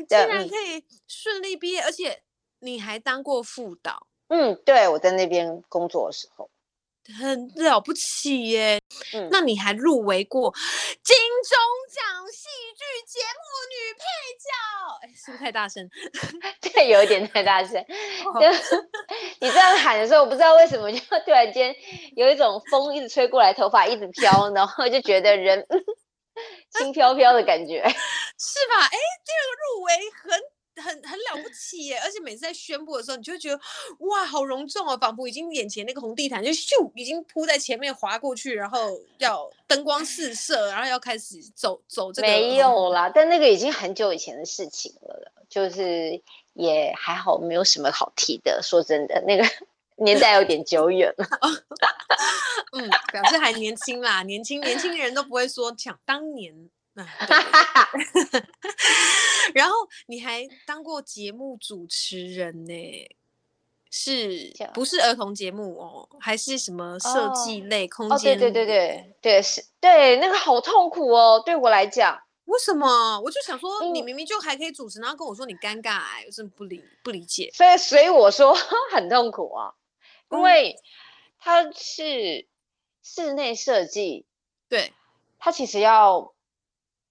[0.00, 2.22] 哎，竟然可以顺利毕业，而且
[2.60, 4.06] 你还当过副导。
[4.28, 6.50] 嗯，对，我在那边工作的时候。
[7.18, 8.78] 很了不起耶！
[9.14, 10.52] 嗯，那你还入围过
[11.02, 11.58] 金钟
[11.90, 14.04] 奖戏剧节目女配
[14.44, 14.52] 角，
[15.00, 15.88] 哎，是不是太大声？
[16.60, 17.82] 对，有一点太大声。
[18.26, 18.34] Oh.
[18.42, 18.76] 就
[19.40, 21.74] 你这样喊的时候，我不知道为什么就突然间
[22.14, 25.66] 有一种风一直吹过来，头发一直飘，然后就觉得人
[26.78, 27.82] 轻飘飘的感觉，
[28.38, 28.84] 是吧？
[28.86, 30.40] 哎，这个入围很。
[30.80, 31.98] 很很了不起耶！
[32.04, 33.60] 而且每次在宣布的时候，你就会觉得
[33.98, 42.28] 哇，好隆重哦，仿佛已经眼前那个红地毯就咻，已经铺在前面滑过去，然后要灯光四射，然后要开始走走这个。
[42.28, 46.22] 没有啦，但那个已经很久以前的事情了，就是
[46.52, 48.60] 也还好，没有什么好提的。
[48.62, 49.44] 说真的，那个
[49.96, 51.26] 年代有点久远了。
[52.78, 56.70] 嗯，表示还年轻啦，年轻年轻人都不会说抢当年。
[59.54, 59.74] 然后
[60.06, 63.08] 你还当过节目主持人呢？
[63.90, 66.06] 是不是儿童节目哦？
[66.20, 68.38] 还是什么设计类、哦、空间？
[68.38, 72.20] 对对对对对，是对那个好痛苦哦，对我来讲。
[72.44, 73.18] 为什么？
[73.20, 77.50] 我就想说，你明明就还可以主持，然后跟我说你尴尬，哎，我真的不理不理解。
[77.54, 78.54] 所以所以我说
[78.92, 79.72] 很痛苦啊，
[80.30, 80.76] 因为
[81.38, 82.46] 它是
[83.02, 84.26] 室内设计，
[84.68, 84.92] 对，
[85.38, 86.34] 它其实要。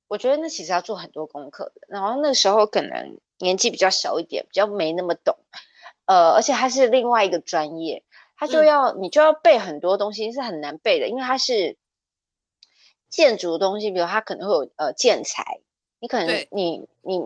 [0.07, 5.35] 我觉得那其实要做很多功课的，然后那时候可能年纪比较小一点，比较没那么懂，
[6.05, 8.03] 呃，而且它是另外一个专业，
[8.37, 11.77] 它就要、嗯、你就要背很多东西，是很难背的，因为它是
[13.09, 15.59] 建筑的东西，比如它可能会有呃建材，
[15.99, 17.21] 你可能对你你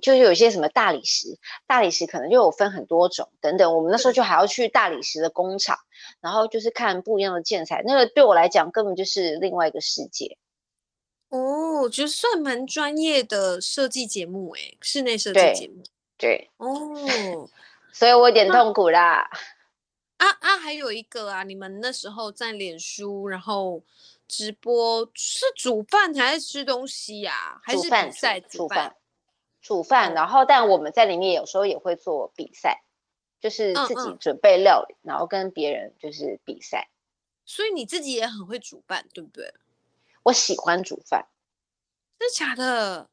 [0.00, 5.78] 就是有一些什么大理石，大理石可能就有分很多种等等，我们那时候就还要去大理石的工厂，
[6.20, 10.36] 然后就是看不一样的建材，那个对我来讲根本就是另外一个世界。
[11.36, 15.82] 哦，我觉得算蛮专业的设计节目哎，室内设计节目。
[16.16, 17.50] 对，对哦，
[17.92, 19.28] 所以我有点痛苦啦。
[20.18, 23.82] 啊啊，还有一个啊，你们那时候在脸书，然后
[24.28, 27.60] 直播是煮饭还是吃东西呀？
[27.64, 28.94] 还是比赛煮饭？
[29.60, 32.84] 煮饭，然后但我们在里面有时候也会做比赛，
[33.40, 36.90] 就是自己准备料理，然后跟别人就是比赛。
[37.44, 39.52] 所以你自己也很会煮饭，对不对？
[40.24, 41.26] 我喜欢煮饭，
[42.18, 43.08] 真的假的？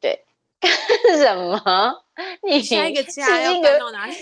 [0.00, 0.24] 对，
[0.60, 0.70] 干
[1.18, 2.04] 什么？
[2.42, 4.14] 你下一个家要搬到哪里？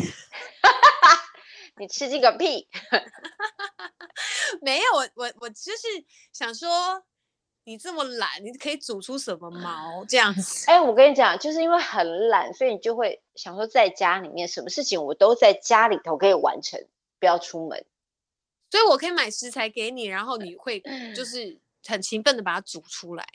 [1.78, 2.68] 你吃这个屁！
[4.62, 5.86] 没有，我我我就是
[6.32, 7.02] 想说，
[7.64, 10.66] 你这么懒，你可以煮出什么毛这样子？
[10.70, 16.84] 哎、欸，我跟你讲，就是因为很懒，所以你就会想说，在家里面什么事情我都在家里头可以完成，
[17.18, 17.84] 不要出门。
[18.70, 20.80] 所以我可以买食材给你，然后你会
[21.16, 21.58] 就是。
[21.88, 23.26] 很勤奋的把它煮出来，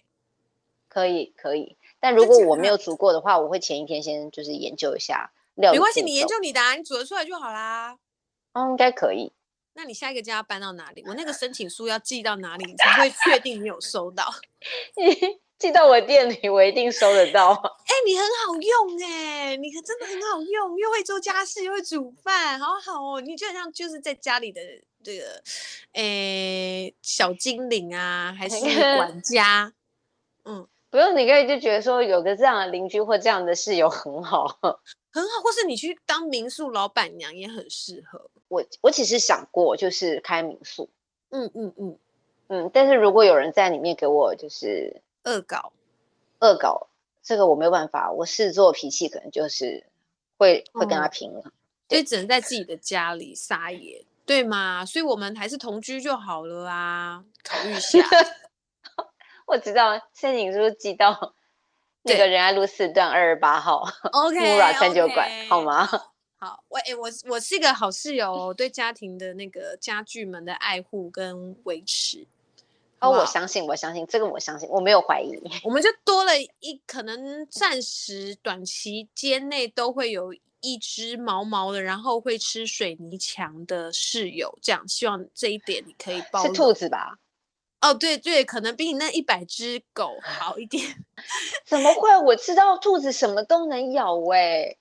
[0.87, 1.77] 可以可以。
[1.99, 5.71] 但如果我没有煮过的话，我会前一天先就是研究一下料。
[5.71, 7.97] 没关系，你研究你的啊，你煮得出来就好啦。
[8.53, 9.33] 嗯，应该可以。
[9.73, 11.03] 那你下一个家要搬到哪里？
[11.07, 14.31] 我那个申请书要寄到哪里，你才会确定你有收到？
[15.57, 17.53] 寄到我店里，我一定收得到。
[17.87, 23.21] 哎、欸，你很好用哎、欸，你可真的很好用，又会做家事，又会煮饭，好好哦。
[23.21, 24.61] 你就像就是在家里的
[25.03, 25.25] 这个，
[25.91, 28.59] 哎、欸，小精灵啊，还 是
[28.97, 29.73] 管家？
[30.45, 34.47] 嗯，不用，你可以就觉得说有个这样的邻居或这样的室友很好，
[35.11, 38.29] 很好，或是你去当民宿老板娘也很适合。
[38.47, 40.89] 我我其实想过，就是开民宿。
[41.29, 41.73] 嗯嗯嗯。
[41.77, 41.99] 嗯
[42.49, 45.71] 嗯，但是如果有人在里面给我就是恶搞，
[46.39, 46.89] 恶搞
[47.23, 49.87] 这个我没有办法，我狮子座脾气可能就是
[50.37, 51.41] 会会跟他拼了，
[51.87, 54.85] 所以只能在自己的家里撒野，对嘛？
[54.85, 57.99] 所以我们还是同居就好了啊，考虑一下。
[59.45, 61.33] 我知道，现在你是不是寄到
[62.03, 65.87] 那个仁爱路四段二二八号？OK， 餐酒馆好吗？
[66.39, 72.25] 好，我哎，我我是一个好室友，对家庭的那个家具们的爱护跟维持。
[72.99, 75.37] 哦，我相信，我相信这个，我相信，我没有怀疑。
[75.63, 86.41] 我们就多了一可能暂时短期间内都会有一只毛毛的，然后会吃水泥墙的室友，这样希望这一点你可以包。
[86.43, 87.19] 是兔子吧？
[87.81, 91.05] 哦，对对，可能比你那一百只狗好一点。
[91.67, 92.17] 怎么会？
[92.17, 94.77] 我知道兔子什么都能咬哎。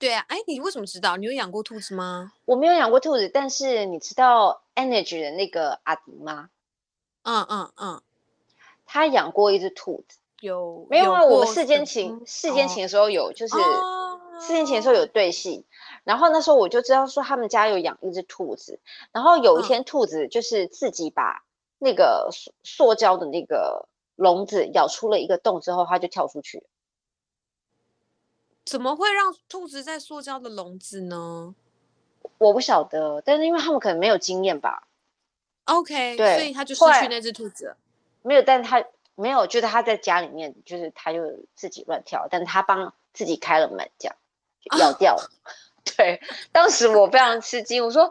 [0.00, 1.16] 对啊，哎，你为什么知道？
[1.16, 2.32] 你有养过兔子吗？
[2.44, 6.50] 我没有养过兔子，但是你知道 Energy 的那个阿迪吗？
[7.22, 8.02] 嗯嗯嗯，
[8.84, 11.24] 他养过一只兔子，有没有啊？
[11.24, 13.54] 我们世间情世间情的时候有，就是
[14.40, 15.64] 世间情的时候有对戏，
[16.04, 18.80] 然后那时候我就知道说他们家有养一只兔子，
[19.12, 21.44] 然后有一天兔子就是自己把
[21.78, 26.64] 那个塑塑胶的那个笼子咬出了一个洞之后，它就跳出去。
[28.64, 31.54] 怎么会让兔子在塑胶的笼子呢？
[32.38, 34.88] 我不晓得，但是因为他们可能没有经验吧。
[35.64, 37.76] OK，对，所以他就失去那只兔子。
[38.22, 38.82] 没有，但是他
[39.14, 41.20] 没有，就是他在家里面，就是他就
[41.54, 44.23] 自己乱跳，但是他帮自己开了门，这样就
[44.78, 45.16] 咬掉
[45.96, 48.10] 对，当时我非常吃惊，我说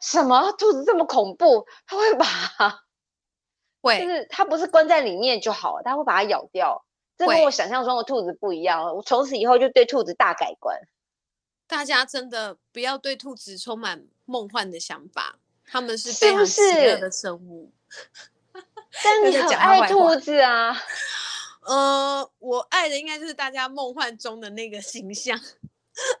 [0.00, 1.66] 什么兔子这么恐怖？
[1.86, 2.26] 它会把，
[3.80, 6.84] 会，就是它不是关在里面就好，它会把它咬掉。
[7.16, 10.80] 这跟我想象中的兔子不一样，我从此以后就对兔子大改观。
[11.68, 15.38] 大家真的不要对兔子充满梦幻的想法。
[15.64, 17.72] 他们是非常邪恶的生物，
[18.52, 20.76] 但你很爱兔子啊？
[21.64, 25.38] 呃，我爱的应该就是大家梦幻中的那个形象，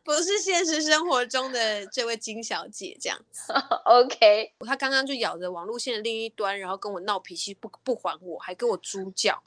[0.04, 3.52] 不是现实生活中的这位金小姐这样子。
[3.84, 9.42] OK，她刚刚就咬着网路线的另一端，然后跟我闹脾气，不不还我，还跟我猪叫，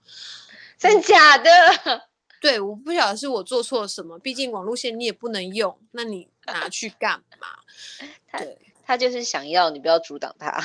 [0.78, 1.50] 真假的？
[2.42, 7.48] 对，我不晓得是我做错了什么，毕竟网路线你也不能用，那你拿去干嘛？
[8.38, 8.58] 对。
[8.88, 10.62] 他就是想要你不要阻挡他，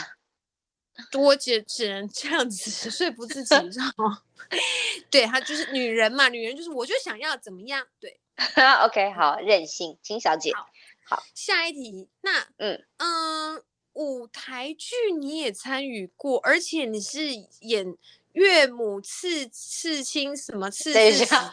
[1.19, 4.23] 我只只能这样子 说服自己，你知道吗？
[5.11, 7.87] 对，她就是女人嘛，女人就是我就想要怎么样？
[8.01, 8.19] 对，
[8.85, 10.69] OK，好，任性，金小姐，好，
[11.05, 13.63] 好，下一题，那嗯嗯、呃，
[13.95, 17.29] 舞台剧你也参与过，而且你是
[17.61, 17.97] 演
[18.33, 20.93] 岳母刺刺青什么刺？
[20.93, 21.53] 等一下，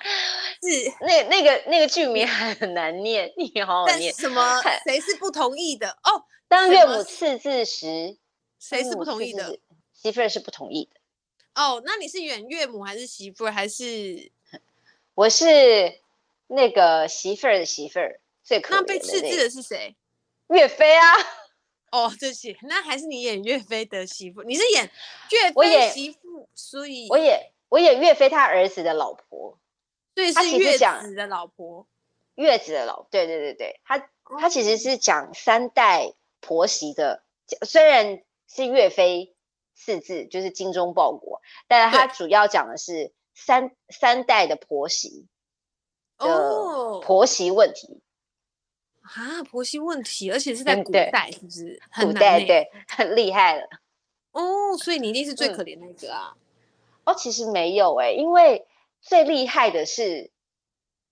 [0.61, 4.61] 是那那个那个剧名还很难念，你好好念什么？
[4.85, 5.89] 谁是不同意的？
[6.03, 6.23] 哦。
[6.49, 8.17] 当岳母刺字时，
[8.59, 9.59] 谁是不同意的？
[9.93, 10.99] 媳妇儿是不同意的。
[11.55, 13.51] 哦，那你是演岳母还是媳妇儿？
[13.51, 14.31] 还是
[15.15, 15.99] 我是
[16.47, 18.19] 那个媳妇儿的媳妇儿？
[18.43, 19.95] 最可怜的那被斥字的是谁？
[20.49, 21.13] 岳飞啊！
[21.91, 24.43] 哦，这些那还是你演岳飞的媳妇？
[24.43, 24.89] 你是演
[25.31, 29.57] 岳飞媳妇，所以我演我演岳飞他儿子的老婆，
[30.13, 31.87] 对，是岳子的老婆，
[32.35, 36.13] 岳子的老婆，对对对对，他他其实是讲三代。
[36.39, 37.23] 婆媳的，
[37.65, 39.35] 虽然是岳飞
[39.75, 45.27] 四字，就是精忠报国，但是他主要讲的是三三代的婆媳
[46.17, 48.01] 的婆媳问题
[49.01, 51.81] 啊，婆媳问题，而且是在古代，是不是？
[52.01, 53.67] 古代对，很厉害了
[54.31, 56.35] 哦，所以你一定是最可怜那个啊？
[57.05, 58.67] 哦，其实没有哎、欸，因为
[58.99, 60.31] 最厉害的是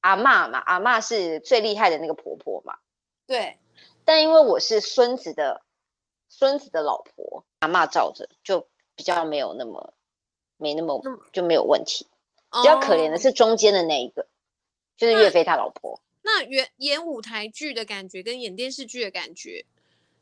[0.01, 2.77] 阿嬷嘛，阿嬷是最厉害的那个婆婆嘛，
[3.25, 3.57] 对。
[4.03, 5.64] 但因为我是孙子的
[6.37, 9.93] 孙子的老婆，阿妈罩着就比较没有那么
[10.57, 12.05] 没那么就没有问题。
[12.51, 14.27] 比较可怜的是中间的那一个，哦、
[14.97, 16.01] 就是岳飞他老婆。
[16.23, 19.65] 那演演舞台剧的感觉跟演电视剧的感觉，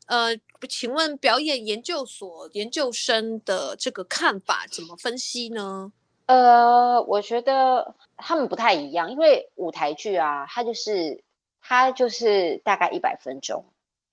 [0.06, 0.36] 呃，
[0.68, 5.92] 请问表演研究所研究生的这个看法怎么分析呢？
[6.26, 11.24] 呃，我觉得他们不太一样，因为舞台剧啊，它就是
[11.60, 13.64] 它就是大概一百分钟。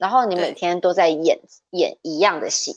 [0.02, 2.76] 然后你每天都在演演一样的戏，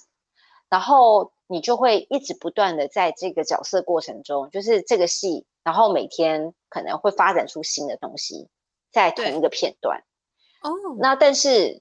[0.69, 8.51] 然后你就会一直不断的在这个角色过程中，就是这个戏，然后每天可能会发展出新的东西，
[8.93, 10.05] 在同一个片段。
[10.61, 11.81] 哦，那但是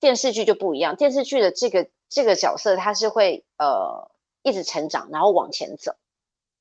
[0.00, 4.10] 电视剧就不一样，电视剧的这个这个角色，他是会呃
[4.42, 5.94] 一直成长，然后往前走，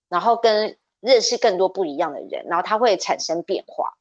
[0.08, 3.97] 然后跟认识更多不一样的人，然后他会产生变化。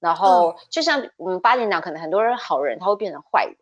[0.00, 3.56] 然后就像我们八点档，可能很多人好人，他会变成坏人，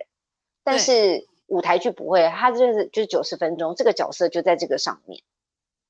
[0.64, 1.28] 但是。
[1.48, 5.22] 舞台剧不会，他就是就是九十分钟，这个角色就在这个上面。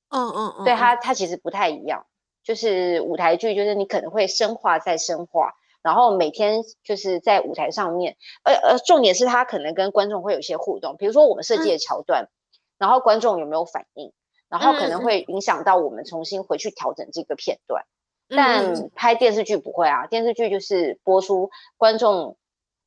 [0.07, 2.05] 嗯嗯嗯，对他他其实不太一样，
[2.45, 12.31] 就是舞台剧就是你可能会深化再深化，然后每天就是在舞台上面，呃呃，重点是他可能跟观众会有一些互动，比如说我们设计的桥段，嗯、
[12.77, 14.13] 然后观众有没有反应，
[14.47, 17.83] 然后可能会影响到我们重新回去调整这个片段。
[17.83, 17.98] 嗯、
[18.29, 22.37] 但拍电视剧不会啊，电视剧就是播出观众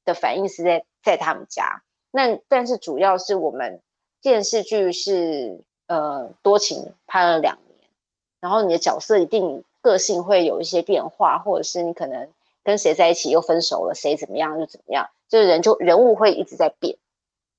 [0.05, 1.83] 的反应是在在他们家。
[2.11, 3.81] 那但是主要是我们
[4.21, 7.89] 电视剧是呃多情拍了两年，
[8.41, 12.29] 然后你的角色一定个性会有一些变化，或者是你可能
[12.63, 16.97] 跟谁在一起又分手了，谁怎么样又怎么样，就是人就人物会一直在变，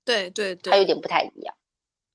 [0.06, 1.56] 对对对，它有点不太一样。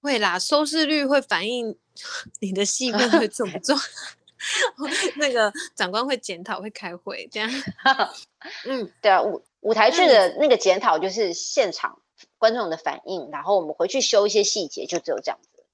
[0.00, 1.76] 会啦，收视率会反映
[2.40, 3.76] 你的戏份会重不重，
[5.16, 7.50] 那个长官会检讨会开会这样。
[8.66, 12.00] 嗯，对啊，舞舞台剧的那个检讨就是现场。
[12.36, 15.64] 观众的反应，然后我们回去修一些细节，就只有这样子。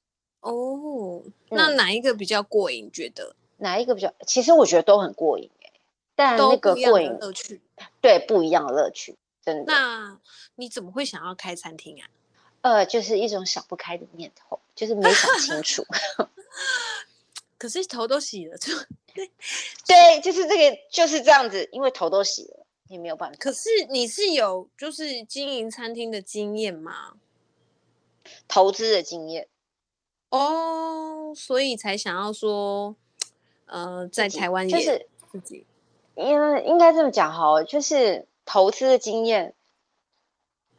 [0.40, 2.90] 哦，那哪一个比较过瘾？
[2.92, 4.12] 觉得哪一个比较？
[4.26, 5.72] 其实我觉得都很过瘾哎，
[6.14, 7.60] 但那个过瘾乐趣，
[8.00, 9.72] 对，不一样的乐趣，真的。
[9.72, 10.18] 那
[10.54, 12.08] 你怎么会想要开餐厅啊？
[12.62, 15.84] 呃，就是一种想不开的念头，就是没想清楚。
[17.58, 18.72] 可是头都洗了，就
[19.86, 22.60] 对，就是这个，就是这样子，因为头都洗了。
[22.88, 23.36] 也没有办法。
[23.40, 27.14] 可是你是有就是经营餐厅的经验吗？
[28.46, 29.48] 投资的经验
[30.28, 32.94] 哦，oh, 所以才想要说，
[33.64, 35.66] 呃，在台湾就是自己，
[36.14, 39.54] 因为应该这么讲哈，就是投资的经验，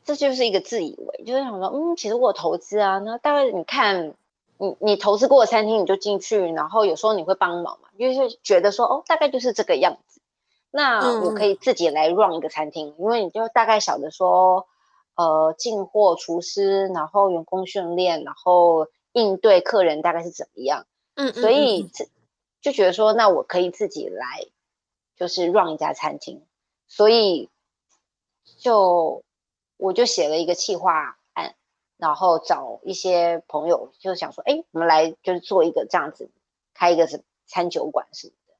[0.04, 4.14] 这就是一个自以为，就是想说，嗯，其实我有投资啊，那大概你看，
[4.58, 10.22] 你你投资过的餐厅，你就进去，然后有时候你会帮忙嘛，就是觉得说，哦，大概就是这个样子。
[10.72, 14.68] 那我可以自己来 run 一个餐厅，嗯、因为你就大概晓得说，
[15.16, 20.86] 呃，进货、厨师，然后员工训练，然后应对客人大概是怎么样。
[21.16, 21.90] 嗯，所以
[22.62, 24.48] 就觉得说，那我可以自己来，
[25.16, 26.44] 就是 run 一家餐厅。
[26.88, 27.50] 所以
[28.58, 29.24] 就
[29.78, 31.16] 我就写了一个企划案，
[31.98, 36.30] 然后找一些朋友，就想说，哎，我们来就是做一个这样子，
[36.74, 38.54] 开一个是餐酒馆什么的，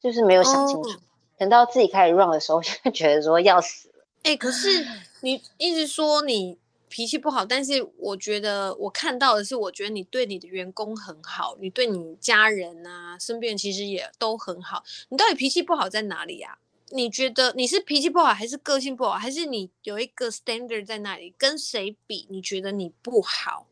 [0.00, 0.88] 就是没有想清楚。
[0.88, 1.00] 哦
[1.40, 4.04] 等到自己开始 run 的时候，就会觉得说要死了。
[4.24, 4.86] 哎、欸，可是
[5.22, 6.58] 你一直说你
[6.90, 14.84] 脾气不好，但是我觉得我看到的是，我觉得你对你的员工很好，你对你家人啊、身边其实也都很好。
[15.08, 16.58] 你到底脾气不好在哪里呀、啊？
[16.90, 21.34] 你觉得你是脾气不好，还是个性不好，还是你有一个 standard 在那里？
[21.38, 22.26] 跟谁比？
[22.30, 23.66] 你觉得你不好？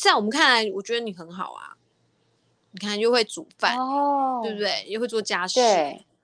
[0.00, 1.76] 在我们看来，我觉得你很好啊。
[2.72, 4.84] 你看，又会煮饭，哦、对不对？
[4.88, 5.60] 又会做家事。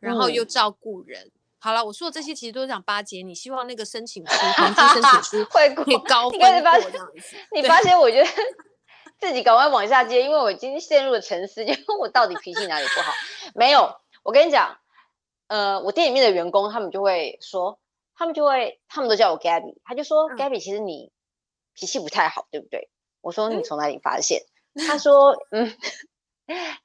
[0.00, 6.48] 然后又照顾人，嗯、好了，我说的这些其实都是想巴结你，希望那个申请书、成绩申请书会可以高分过
[6.90, 7.36] 这样子。
[7.52, 8.28] 你发现我觉得
[9.20, 13.12] 自己赶快往下接，因为我已经陷入了沉思， 因为我到底脾气哪里不好？
[13.54, 14.74] 没有，我跟你讲，
[15.50, 17.80] 呃，我店里面的员工他们就会说，
[18.14, 21.10] 他们就会，他们都叫我 Gabby，他就说、嗯、Gabby，其实你
[21.74, 22.88] 脾气不太好，对不对？
[23.20, 24.44] 我说你从哪里发现？
[24.74, 25.76] 嗯、他说嗯，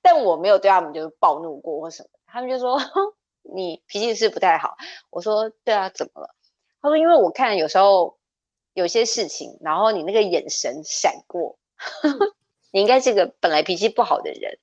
[0.01, 2.09] 但我没有对他们就是暴怒过或什么。
[2.25, 2.81] 他们就说
[3.53, 4.75] 你脾气是不太好，
[5.11, 6.33] 我说对啊，怎么了？
[6.81, 8.17] 他说因为我看有时候
[8.73, 11.59] 有些事情，然后你那个眼神闪过，
[12.73, 14.57] 你应该是个本来脾气不好的人。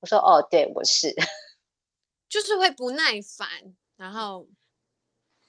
[0.00, 1.14] 我说哦，对，我是，
[2.28, 3.48] 就是会不耐烦，
[3.96, 4.46] 然后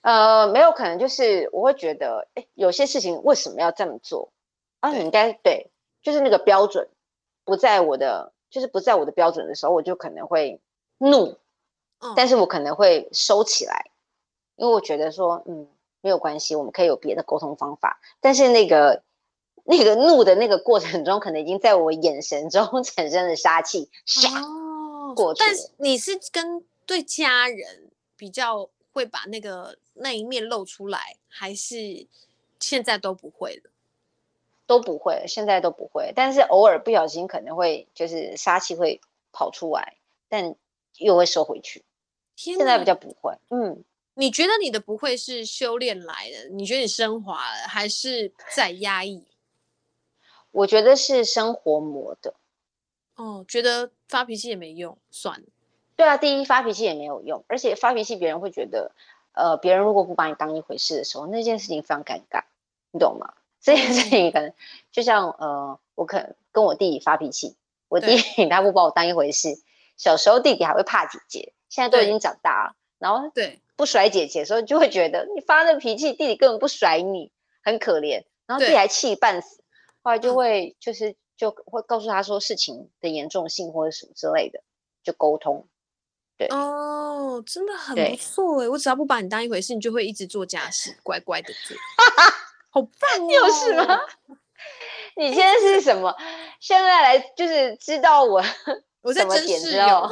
[0.01, 4.31] 呃，没有可能就是我会觉得，哎，有些事情为什么要这么做？
[4.79, 5.71] 啊，你应该对，
[6.01, 6.89] 就是那个标准
[7.43, 10.61] 不在我的，就是不在我的标准的时候，我就可能会
[10.99, 11.37] 怒。
[12.15, 13.89] 但是我可能会收起来，
[14.55, 15.67] 因为我觉得说，嗯，
[16.01, 17.99] 没有关系，我们可以有别的沟通方法。
[18.21, 19.01] 但是那个
[19.63, 23.89] 那个怒的那个过程中，可能已经在我眼神中 产生了杀气，
[24.27, 24.56] 哦，
[25.17, 25.43] 过去。
[25.43, 32.07] 但是你是跟对家人比较会把那个那一面露出来，还是
[32.59, 33.71] 现在都不会了？
[34.65, 36.11] 都不会，现在都不会。
[36.15, 39.01] 但是偶尔不小心可能会就是杀气会
[39.31, 39.97] 跑出来，
[40.29, 40.55] 但
[40.97, 41.83] 又会收回去。
[42.35, 46.49] 现在比较不会，嗯，你觉得你的不会是修炼来的？
[46.49, 49.23] 你觉得你升华了，还是在压抑？
[50.51, 52.35] 我觉得是生活磨的。
[53.17, 55.45] 哦，觉得发脾气也没用，算了。
[55.95, 58.91] 对啊，第一发脾气也没有用，而且发脾气别人会觉得，
[59.33, 62.43] 呃，别人如果不把你当一回事的时候，那件事情非常尴尬，
[62.91, 63.33] 你懂吗？
[63.59, 64.53] 这件事情可能
[64.91, 67.55] 就像呃，我可能跟我弟弟发脾气，
[67.89, 69.59] 我弟弟 他不把我当一回事。
[69.97, 77.31] 小时候弟弟还会怕姐姐，现在都已经长大了，然后对不甩姐姐的时候，就会觉得你发那脾气，弟弟根本不甩你，
[77.63, 79.63] 很可怜，然后弟弟还气半死，
[80.03, 84.61] 后来就会就是就会告诉他说事情的严重性或者什么之类的，
[85.03, 85.67] 就沟通。
[86.37, 91.77] 对哦，真的很不错哎，我只要不把你当一回事，你就会一直做家事，乖乖的做，
[92.69, 93.31] 好棒哦！
[93.31, 93.99] 有事吗？
[95.15, 96.13] 你现在是什么？
[96.59, 98.43] 现在来就是知道我。
[99.03, 100.09] 我在真室友，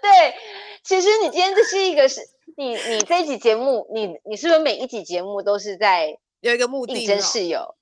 [0.00, 0.34] 对，
[0.82, 2.18] 其实你今天这是一个是，
[2.56, 7.74] 你你这一集节目，你你是不是每一集节目都是在有一个目的真室友？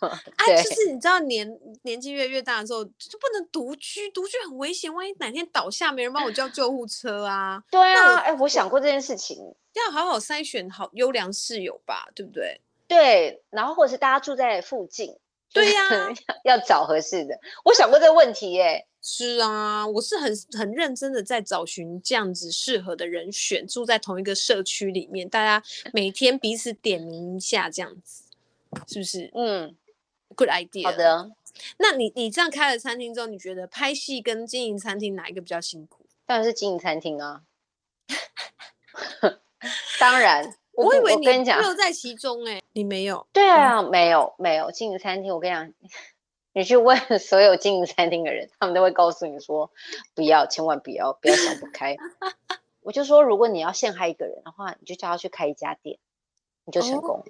[0.06, 1.48] 啊，就是你知道年
[1.82, 7.62] 年纪越越大的时候，就不能独居，独居很危险，万一哪天倒下，没人帮我叫救护车啊？
[7.70, 9.36] 对啊，哎，我想过这件事情，
[9.74, 12.60] 要好好筛选好优良室友吧，对不对？
[12.86, 15.16] 对，然后或者是大家住在附近，
[15.52, 16.12] 对呀，
[16.44, 17.38] 要找合适的。
[17.64, 18.86] 我想过这个问题耶。
[19.00, 28.24] 是啊，我是很很认真的在找寻这样子适合的人选，住在同一个社区里面，大家每天彼此点名一下，这样子
[28.88, 29.30] 是不是？
[29.34, 29.74] 嗯
[30.38, 30.84] ，good idea。
[30.84, 31.32] 好的，
[31.78, 36.06] 那你你这样开了餐厅之后，你觉得拍戏跟经营餐厅哪一个比较辛苦？
[36.24, 37.42] 当然是经营餐厅啊。
[39.98, 43.26] 当然，我，我以为你讲乐在其中哎、欸，你没有？
[43.32, 45.74] 对啊，嗯、没有没有经营餐厅，我跟你讲。
[46.54, 49.70] 你去问 所有经营餐厅的人，他们都会告诉你说，
[50.14, 51.96] 不要，千万不要，不要想不开。
[52.82, 55.98] 我就说，如果你要陷害一个人的话，你就叫他去开一家店，
[56.64, 57.24] 你就成功了。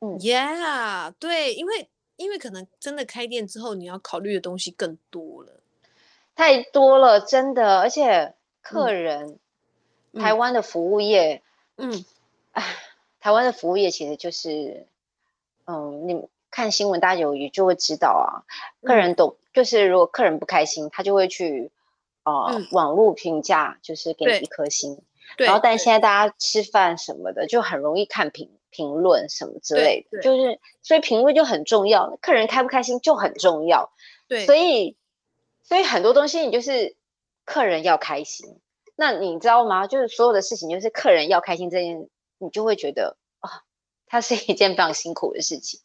[0.00, 1.88] Oh, 嗯，Yeah，对，因为
[2.22, 5.60] 因为可能真的开店之后，你要考虑的东西更多了，
[6.34, 9.38] 太多了，真的，而且客人，
[10.12, 11.42] 嗯、台湾的服务业，
[11.76, 12.04] 嗯，
[12.52, 12.64] 哎，
[13.20, 14.86] 台湾的服务业其实就是，
[15.66, 16.28] 嗯，你。
[16.54, 18.44] 看新闻，大家有也就会知道啊。
[18.86, 21.70] 客人懂，嗯、就是如果客人不开心，他就会去
[22.24, 25.00] 呃、嗯、网络评价，就是给你一颗星。
[25.38, 25.46] 对。
[25.46, 32.18] 然后，但现在大家吃饭什么的，就很容易看评评论什么之类的，就是所以评论就很重要。
[32.20, 33.92] 客人开不开心就很重要。
[34.26, 34.44] 对。
[34.46, 34.96] 所以，
[35.62, 36.96] 所以很多东西你就是
[37.44, 38.58] 客人要开心。
[38.96, 39.86] 那你知道吗？
[39.86, 42.08] 就是所有的事情，就是客人要开心这件，
[42.38, 43.62] 你就会觉得啊，
[44.06, 45.80] 它是一件非常辛苦的事情。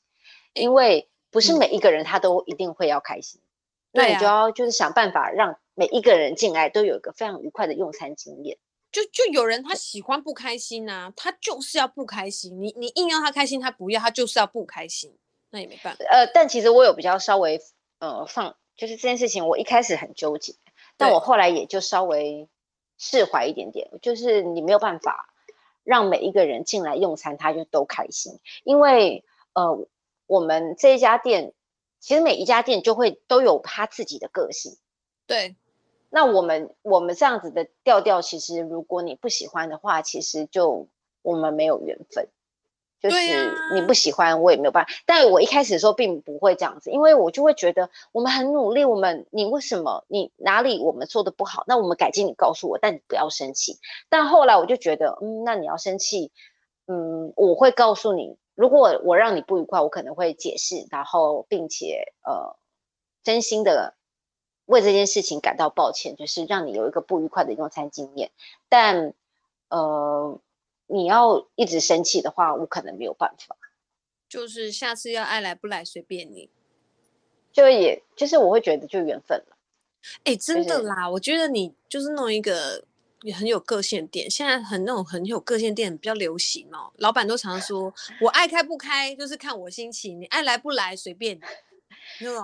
[0.53, 3.45] 因为不是每一个人他都一定会要开心，嗯、
[3.91, 8.57] 那你就要就是想办法让每一个人进来都有一个非常愉快的用餐经验。
[8.91, 12.61] 就就有人他喜欢不开心啊，他就是要不开心。
[12.61, 15.17] 你你硬要他开心，他不要，他就是要不开心，
[15.49, 16.05] 那也没办法。
[16.09, 17.61] 呃，但其实我有比较稍微
[17.99, 20.55] 呃放，就是这件事情我一开始很纠结，
[20.97, 22.49] 但我后来也就稍微
[22.97, 23.89] 释怀一点点。
[24.01, 25.33] 就是你没有办法
[25.83, 29.23] 让每一个人进来用餐他就都开心，因为
[29.53, 29.88] 呃。
[30.29, 31.53] 我们这一家店，
[32.01, 34.77] 其实每一家店就会都有他自己的个性。
[35.25, 35.55] 对，
[36.10, 40.88] 那我们我们这样子的调调，其实如果你不喜欢的话，其实就
[41.22, 42.28] 我们没有缘分。
[42.99, 43.18] 就是
[43.76, 44.91] 你不喜欢，我也没有办法。
[45.05, 51.64] 但我一开始的时候并不会这样子，因为我就会觉得我们很努力，我们你为什么你哪里我们做的不好？
[51.68, 53.78] 那我们改进，你告诉我，但你不要生气。
[54.10, 56.32] 但后来我就觉得，嗯，那你要生气，
[56.88, 58.36] 嗯，我会告诉你。
[58.55, 62.58] 如果我让你不愉快，我可能会解释，然后并且呃，
[63.22, 63.93] 真心的
[64.68, 68.30] 为这件事情感到抱歉，就是让你有一个不愉快的用餐经验。
[68.70, 69.13] 但
[69.70, 70.39] 呃，
[70.86, 73.57] 你要一直生气的话，我可能没有办法。
[74.30, 76.49] 就是下次要爱来不来随便你，
[77.51, 79.57] 就也就是我会觉得就缘分了。
[80.24, 82.86] 哎、欸，真的啦，就是、我觉得你就是弄一个。
[83.24, 86.93] 也很有个性店，现在很那种很有个性店比较流行哦。
[86.97, 87.91] 老板都常说，
[88.22, 91.41] 我爱开不开就是看我心情，你爱来不来随便你。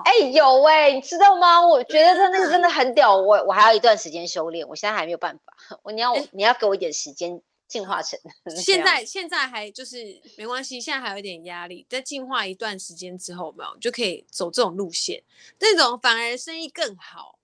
[0.06, 1.66] 哎、欸，有哎、欸，你知道吗？
[1.66, 5.54] 我觉得他那个真的很屌，我我还要一段时间修炼，我现在还没有办法。
[5.84, 8.20] 我你要、欸、你要给我一点时间进化成。
[8.56, 15.24] 现在现在还就是没关系，现在还有一点压力，在进化一段时间之后，没有就可以走这种路线，
[15.58, 17.40] 这种反而生意更好。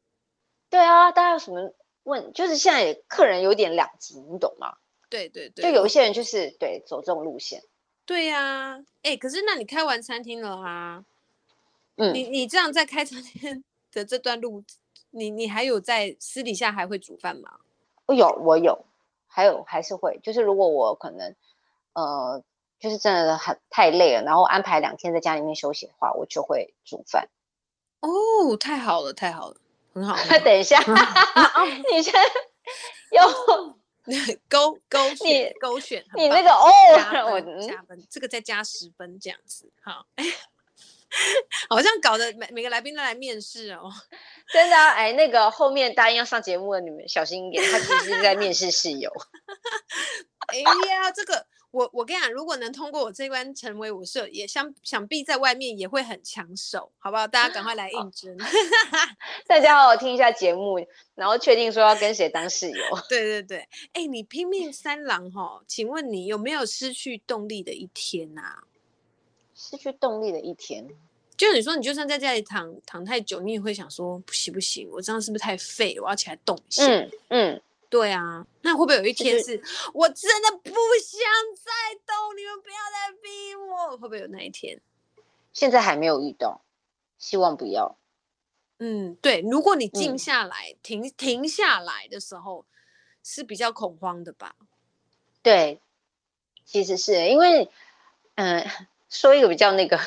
[0.70, 1.74] 对啊，大家有什么？
[2.04, 4.78] 问就是现在客人有点两极，你懂吗？
[5.10, 7.62] 对对对，就有一些人就是对走这种路线。
[8.06, 11.04] 对呀、啊，哎、欸，可是那你开完餐厅了啊？
[12.00, 14.64] 嗯，你你这样在开餐厅 的这段路，
[15.12, 17.60] 你你还有在私底下还会煮饭吗？
[18.06, 18.86] 我有，我有，
[19.28, 21.36] 还有还是会，就是如果我可能
[21.94, 22.42] 呃
[22.80, 27.30] 就是真的很太累了，然后安排两天在家里面休息的话，我就会煮饭。
[28.00, 29.58] 哦，太好了，太好了，
[29.94, 30.16] 很好。
[30.16, 30.80] 很好 等一下，
[31.92, 32.14] 你先
[33.12, 33.28] 要
[34.48, 36.70] 勾勾选勾选，你那个哦，
[37.32, 39.70] 我加分，这个再加十分这样子。
[39.82, 40.06] 好，
[41.70, 43.92] 好像搞得每每个来宾都来面试哦。
[44.52, 49.12] 真的啊，哎，那个后面答应要上节目的你们小心一点，他其实是在面试室友。
[50.48, 51.48] 哎呀，这个。
[51.72, 57.28] 我我跟你讲，如果能通过我这一关成为我舍友，也想想必在外面也会很抢手，好不好？
[57.28, 58.36] 大家赶快来应征，
[59.46, 60.84] 大家好好听一下节目，
[61.14, 62.84] 然后确定说要跟谁当室友。
[63.08, 63.60] 对对对，
[63.94, 68.64] 哎、欸，你拼命三郎哈，请问你有没有失去动力的一天呐、啊？
[69.60, 70.88] 失去动力的一天，
[71.36, 76.00] 就你说你就算在家里躺躺太久，你也会想说不行不行，我这样是不是太废？
[76.00, 76.86] 我要起来动一下。
[76.88, 77.62] 嗯嗯。
[77.90, 79.64] 对啊，那会不会有一天是，是
[79.96, 81.20] 我真的不想
[81.56, 82.38] 再动？
[82.38, 84.80] 你们不要再逼我，会不会有那一天？
[85.54, 86.62] 现在还没有遇到，
[87.18, 87.98] 希望不要。
[88.78, 92.64] 嗯，对，如果你静下来、嗯、停停下来的时候，
[93.24, 94.56] 是比较恐慌的吧？
[95.42, 95.82] 对，
[96.64, 97.72] 其实是因为，
[98.36, 100.00] 嗯、呃，说一个比较那个，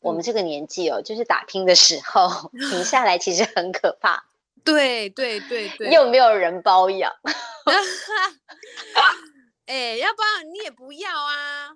[0.00, 4.24] 我们这个年纪哦，嗯、就是打拼的时候， 停下来其实很可怕。
[4.64, 7.14] 对对对对，又没有人包养，
[9.66, 11.70] 哎，要不然你也不要啊。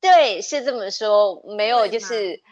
[0.00, 2.42] 对，是这么说，没有就是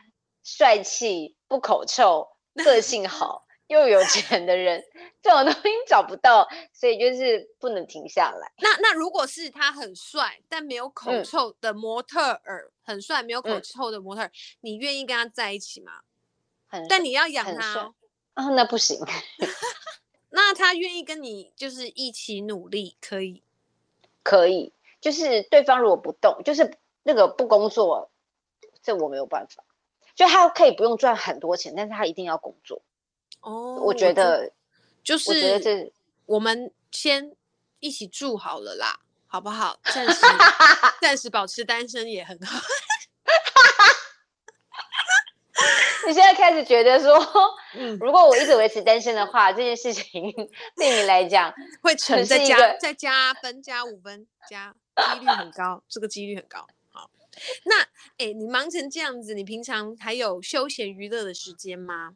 [0.45, 2.28] 帅气、不口臭、
[2.62, 4.82] 个性好又有钱的人，
[5.22, 8.52] 这种东西找不到，所以就是不能停下来。
[8.58, 16.00] 那那如果是他很帅但没有口臭的模特儿，嗯、很帅没有口臭的模特儿，嗯、你愿意跟他在一起吗？
[16.66, 17.94] 很但你要养他。
[18.34, 18.98] 啊、哦，那不行。
[20.30, 23.42] 那他愿意跟你就是一起努力，可以，
[24.22, 24.72] 可以。
[25.00, 28.10] 就是对方如果不动，就是那个不工作，
[28.82, 29.64] 这我没有办法。
[30.14, 32.82] 就他可以不用赚很多钱，但是他一定要工作。
[33.41, 34.53] 哦，我觉得
[35.03, 35.93] 就是，我觉得这
[36.26, 37.32] 我们先
[37.80, 39.78] 一起住好了啦，好不好？
[39.84, 40.20] 暂时
[41.01, 42.61] 暂时保持单身也很好。
[46.07, 47.12] 你现在开始觉得说，
[47.74, 50.32] 嗯，如果我一直维持单身的话，这件事情
[50.74, 54.74] 对你来讲会成在加再加分加五分加，
[55.12, 56.66] 几率很高，这个几率很高。
[56.91, 57.11] 好，
[57.66, 57.82] 那
[58.16, 62.14] 哎，你忙成这样子，你平常还有休闲娱乐的时间吗？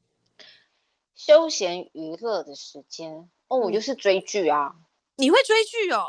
[1.25, 4.75] 休闲娱乐的时间哦，我就是追剧啊。
[5.15, 6.05] 你会追剧哦？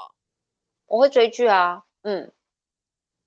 [0.88, 2.34] 我会追剧啊，嗯。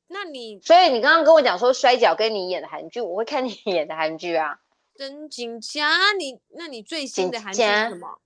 [0.08, 4.60] 那你，所以你刚刚跟我讲说摔跤跟你演的韩剧，我会看你 演的韩剧啊。
[4.96, 6.12] 真假？
[6.18, 8.18] 你那你最新的韩剧是什么？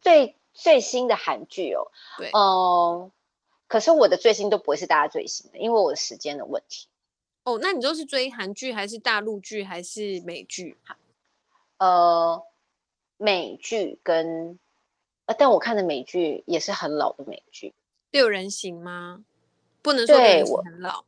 [0.00, 1.90] 最最新的韩剧哦。
[2.16, 2.30] 对。
[2.32, 3.10] 哦，
[3.66, 6.86] 可是我的最新都不会是大家最新的，因为我的时间的问题。
[7.42, 10.78] 哦，那你都是追韩剧还是大陆剧还是美剧？
[11.78, 12.44] 呃，
[13.18, 14.58] 美剧跟，
[15.26, 17.74] 呃，但我看的美剧也是很老的美剧。
[18.10, 19.22] 六人行吗？
[19.82, 21.04] 不能说对我很老，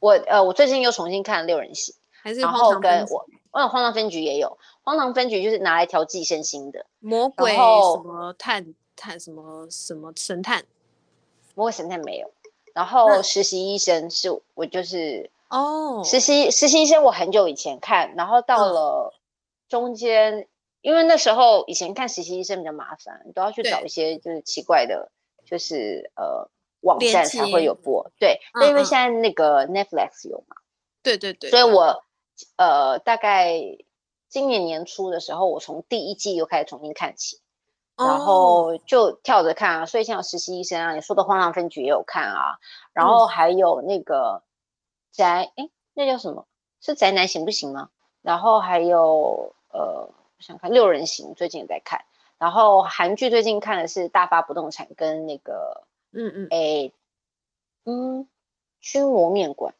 [0.00, 4.48] 我呃，我最近又重新看了《六人行》，还是然后跟我，嗯，《荒唐分局》也有，
[4.82, 6.86] 《荒唐分局》就是拿来调剂身心的。
[6.98, 10.64] 魔鬼什么探探什么什么神探，
[11.54, 12.30] 魔鬼神探没有。
[12.74, 19.14] 然后实习医生是我就是哦，实习实习医生我很久以前看，然后到了
[19.68, 20.48] 中间，
[20.82, 25.10] 因为那时候以前看实习医生比较麻烦，你都要去找一些就是奇怪的，
[25.46, 26.50] 就是呃。
[26.82, 30.56] 网站才会有播，对，那因为现在那个 Netflix 有嘛，
[31.00, 32.02] 对对对，所以我
[32.56, 33.54] 呃大概
[34.28, 37.40] 今年年初的时候，我从第一季又开始重新看起，
[37.96, 42.58] 然后就跳着看啊，所以像实习医生啊，你说的荒唐分局也有看啊，
[42.92, 44.42] 然后还有那个
[45.12, 46.48] 宅，哎，那叫什么？
[46.80, 47.90] 是宅男行不行吗？
[48.22, 52.04] 然后还有呃，我想看六人行，最近也在看，
[52.38, 55.84] 然后韩剧最近看的是大发不动产跟那个。
[56.14, 56.92] 嗯嗯，哎、欸，
[57.86, 58.28] 嗯，
[58.82, 59.72] 驱魔面馆，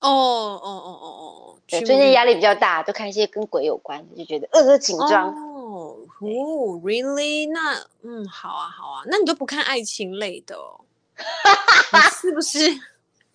[0.00, 5.34] 哦哦哦哦哦，对，最近压力比较大，都看一些跟鬼有关，就觉得呃紧张。
[5.34, 7.52] 哦，哦，really？
[7.52, 10.80] 那嗯，好啊好啊，那你都不看爱情类的哦？
[11.92, 12.58] 你是不是？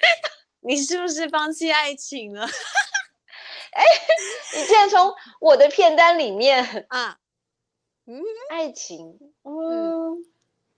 [0.62, 2.48] 你是不是放弃爱情了？
[3.72, 7.18] 哎、欸，你竟然从我的片单里面 啊，
[8.06, 10.14] 嗯，爱情，嗯。
[10.14, 10.26] 嗯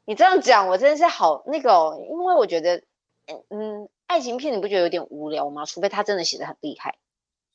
[0.06, 2.84] 你这样讲，我真的是好那个、哦，因为我觉得，
[3.50, 5.64] 嗯，爱情片你不觉得有点无聊吗？
[5.66, 6.98] 除非他真的写的很厉害。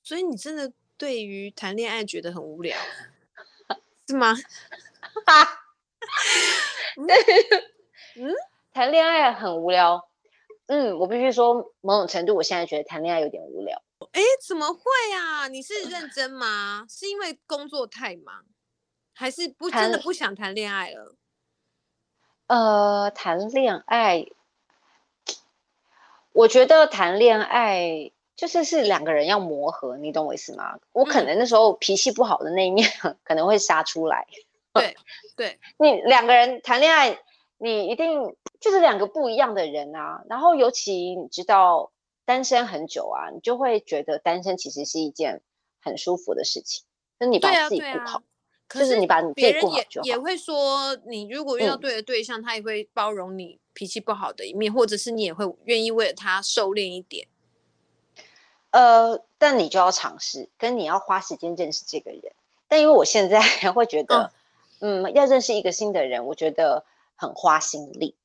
[0.03, 2.75] 所以你真的对于谈恋爱觉得很无聊，
[4.09, 4.35] 是吗？
[5.27, 5.47] 哈
[8.17, 8.35] 嗯，
[8.73, 10.09] 谈恋爱很无聊。
[10.69, 13.83] 嗯，我必须说，某种程度，我现在觉得谈恋爱有点无聊。
[14.13, 14.81] 哎，怎么会
[15.17, 15.49] 啊？
[15.49, 16.87] 你是认真吗？
[16.89, 18.45] 是因为工作太忙，
[19.15, 21.15] 还是不真的不想谈恋爱了？
[22.47, 24.27] 呃，谈恋爱，
[26.33, 30.79] 我觉得谈恋爱就是是两个人要磨合，你懂我意思吗？
[30.93, 32.89] 我可能那时候脾气不好的那一面
[33.23, 34.27] 可能会杀出来。
[34.73, 34.97] 对，
[35.37, 37.21] 对， 你两个人谈恋爱，
[37.59, 40.23] 你一定就是两个不一样的人啊。
[40.29, 41.91] 然后尤其你知道
[42.29, 45.41] 单身很久啊，你就会觉得单身其实是一件
[45.81, 46.85] 很舒服的事情。
[47.19, 48.23] 那你把自己顾好。
[48.67, 57.29] 可是你把你别人也也会说，你如果遇到对的对象，嗯，他也会包容你脾气不好的一面，或者是你也会愿意为了他收敛一点。
[58.73, 62.35] 呃，但你就要尝试，跟你要花时间认识这个人。
[62.69, 63.41] 但因为我现在
[63.73, 64.31] 会觉得，
[64.81, 66.85] 嗯，嗯，要认识一个新的人，我觉得
[67.17, 68.17] 很花心力。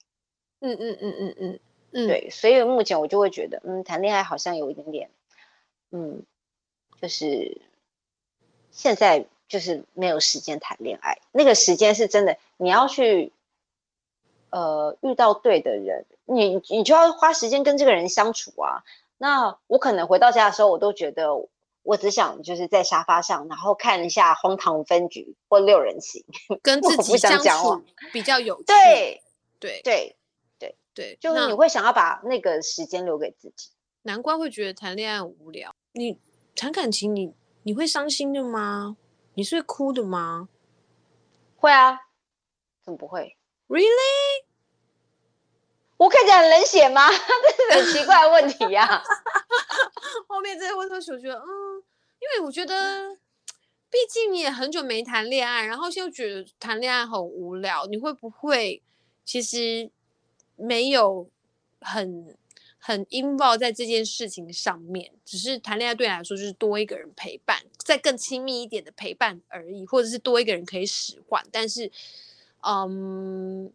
[0.60, 1.60] 嗯嗯嗯嗯嗯嗯，
[1.94, 5.10] 对，所以目前我就会觉得，嗯，谈恋爱好像有一点点，
[5.92, 6.24] 嗯，
[7.02, 7.62] 就是
[8.72, 9.26] 现在。
[9.50, 13.32] 就是没有时间谈恋爱，那个时间是真的，你要去，
[14.50, 18.84] 呃，遇到对的人，你你就要花时间跟这个人相处啊。
[19.20, 21.36] 那我可能回到家的时候，我都觉得
[21.84, 26.26] 我只想就是在沙发上，然后看一下《荒唐分局》或《六人行》，
[26.64, 28.64] 跟自己相处比较有趣。
[28.64, 29.22] 对
[29.60, 30.16] 对对
[30.94, 33.70] 对对，就是你会想要把那个时间留给自己。
[34.04, 35.74] 难怪会觉得谈恋爱很无聊。
[35.94, 36.20] 你
[36.56, 37.34] 谈感情你，你
[37.64, 38.98] 你会伤心的吗？
[39.36, 40.50] 你是会哭的吗？
[41.56, 41.98] 会啊，
[42.84, 43.38] 怎么不会
[43.68, 44.44] ？Really？
[45.98, 47.08] 我看起来很冷血吗？
[47.72, 49.04] 这是很奇怪的问题呀、啊。
[50.28, 51.78] 后面这些问题，我觉得，嗯，
[52.20, 53.16] 因为我觉得，
[53.90, 58.84] 毕竟你也很久没谈恋爱，然后现在觉得谈恋爱很无聊，你会不会
[59.24, 59.90] 其实
[60.64, 61.30] 没有
[61.82, 62.36] 很？
[62.86, 71.42] 很 involve 在这件事情上面，只是谈恋爱对你来说就是多一个人陪伴，再更亲密一点的陪伴而已，或者是多一个人可以使唤。
[71.50, 71.90] 但是，
[72.60, 73.72] 嗯，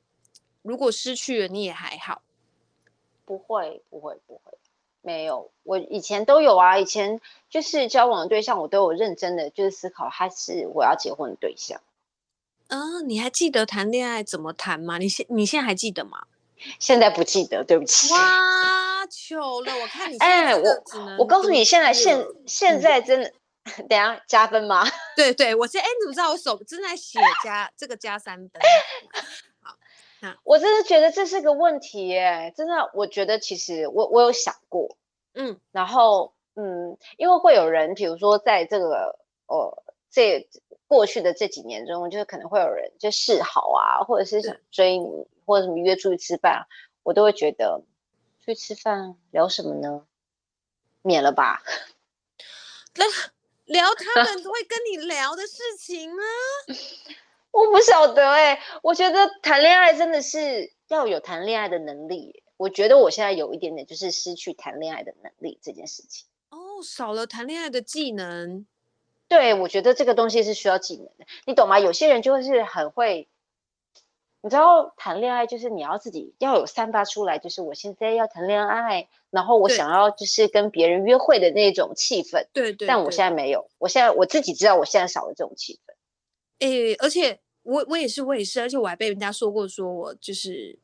[0.61, 2.21] 如果失去了，你也还好。
[3.25, 4.59] 不会，不会，不会，
[5.01, 5.51] 没有。
[5.63, 7.19] 我以前都有啊，以前
[7.49, 11.81] 就是交往的对象，我都有认真的就是思考，他是我要结婚的对象。
[12.67, 14.99] 嗯，你还记得谈恋爱怎么谈吗？
[14.99, 16.27] 你现你现在还记得吗？
[16.79, 18.13] 现在不记得，对不起。
[18.13, 19.73] 哇，糗了！
[19.81, 20.83] 我看你哎，我
[21.19, 23.33] 我告诉你，现在现现在真的，
[23.79, 24.85] 嗯、 等下加分吗？
[25.17, 28.51] 对对，我现在哎，你怎么知道我手正在写加这个加三分？
[29.63, 29.77] 好，
[30.21, 34.97] 那我真的觉得这是个问题耶，真的，我觉得其实我我有想过，
[35.35, 40.49] 嗯，然后嗯，因为会有人，比如说在这个呃这
[40.87, 45.27] 过去的这几年中，就是可能会有人就示好啊，或者是想追你。
[45.49, 46.67] 或者什么约出去吃饭，
[47.03, 47.83] 我都会觉得
[48.45, 50.05] 出去吃饭聊什么呢？
[51.01, 51.63] 免了吧。
[52.97, 53.05] 那
[53.65, 56.23] 聊他们 会跟你聊的事情吗？
[57.51, 62.43] 我不晓得哎、欸，我觉得谈恋爱真的是要有谈恋爱的能力。
[62.59, 66.27] 我觉得我现在有一点点就是失去谈恋爱的能力这件事情。
[66.51, 68.67] 哦，少了谈恋爱的技能。
[69.29, 71.79] 对，我觉得这个东西是需要技能的，你懂吗？
[71.79, 73.29] 有些人就是很会。
[74.41, 82.47] 你知道谈恋爱就是你要自己要有散发出来，就是我现在要谈恋爱，然后我想要就是跟别人约会的那种气氛。
[82.53, 82.87] 对对。
[82.87, 85.93] 但我现在没有，我现在我自己知道我现在少了这种气氛。
[86.61, 90.79] 诶，而且我我也是我也是，而且我还被人家说过，说我就是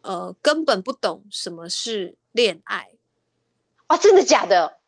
[0.00, 2.90] 呃根本不懂什么是恋爱。
[3.88, 4.78] 啊，真的假的？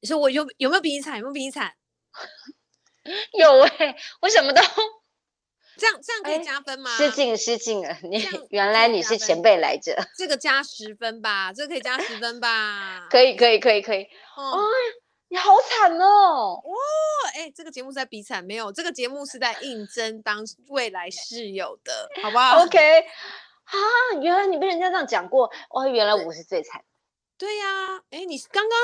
[0.00, 1.18] 你说我有有没有比你惨？
[1.18, 1.74] 有没有比你惨？
[3.38, 4.60] 有哎、欸，我什么都。
[5.78, 6.96] 这样这样可以加分吗？
[6.96, 9.96] 失敬失敬了，你原来你是前辈来着。
[10.16, 13.06] 这个加十分吧，这个可以加十分吧？
[13.10, 14.04] 可以可以可以可以。
[14.36, 14.64] 哦，哦
[15.28, 16.54] 你好惨哦！
[16.54, 16.74] 哇、哦，
[17.34, 18.70] 哎，这个节目是在比惨没有？
[18.70, 22.78] 这个节目是在应征当未来室友的，好不好？OK。
[23.66, 23.76] 啊，
[24.22, 26.84] 原来你被人家这样讲过，哦，原来我是最惨。
[27.36, 28.78] 对呀，哎、啊，你刚刚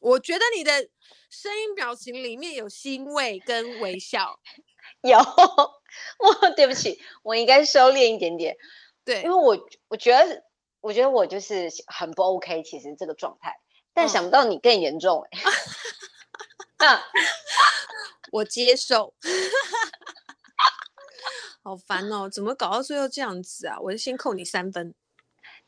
[0.00, 0.88] 我觉得你的
[1.28, 4.38] 声音表情里面有欣慰跟微笑。
[5.08, 5.18] 有，
[6.18, 8.56] 我对不起，我应该收敛一点点。
[9.04, 10.44] 对，因为我我觉得，
[10.80, 13.54] 我觉得我就是很不 OK，其实这个状态。
[13.94, 15.40] 但想不到你更严重哎、
[16.86, 16.86] 欸。
[16.86, 17.04] 啊，
[18.32, 19.12] 我接受。
[21.62, 23.78] 好烦哦，怎么搞到最后这样子啊？
[23.82, 24.94] 我就先扣你三分。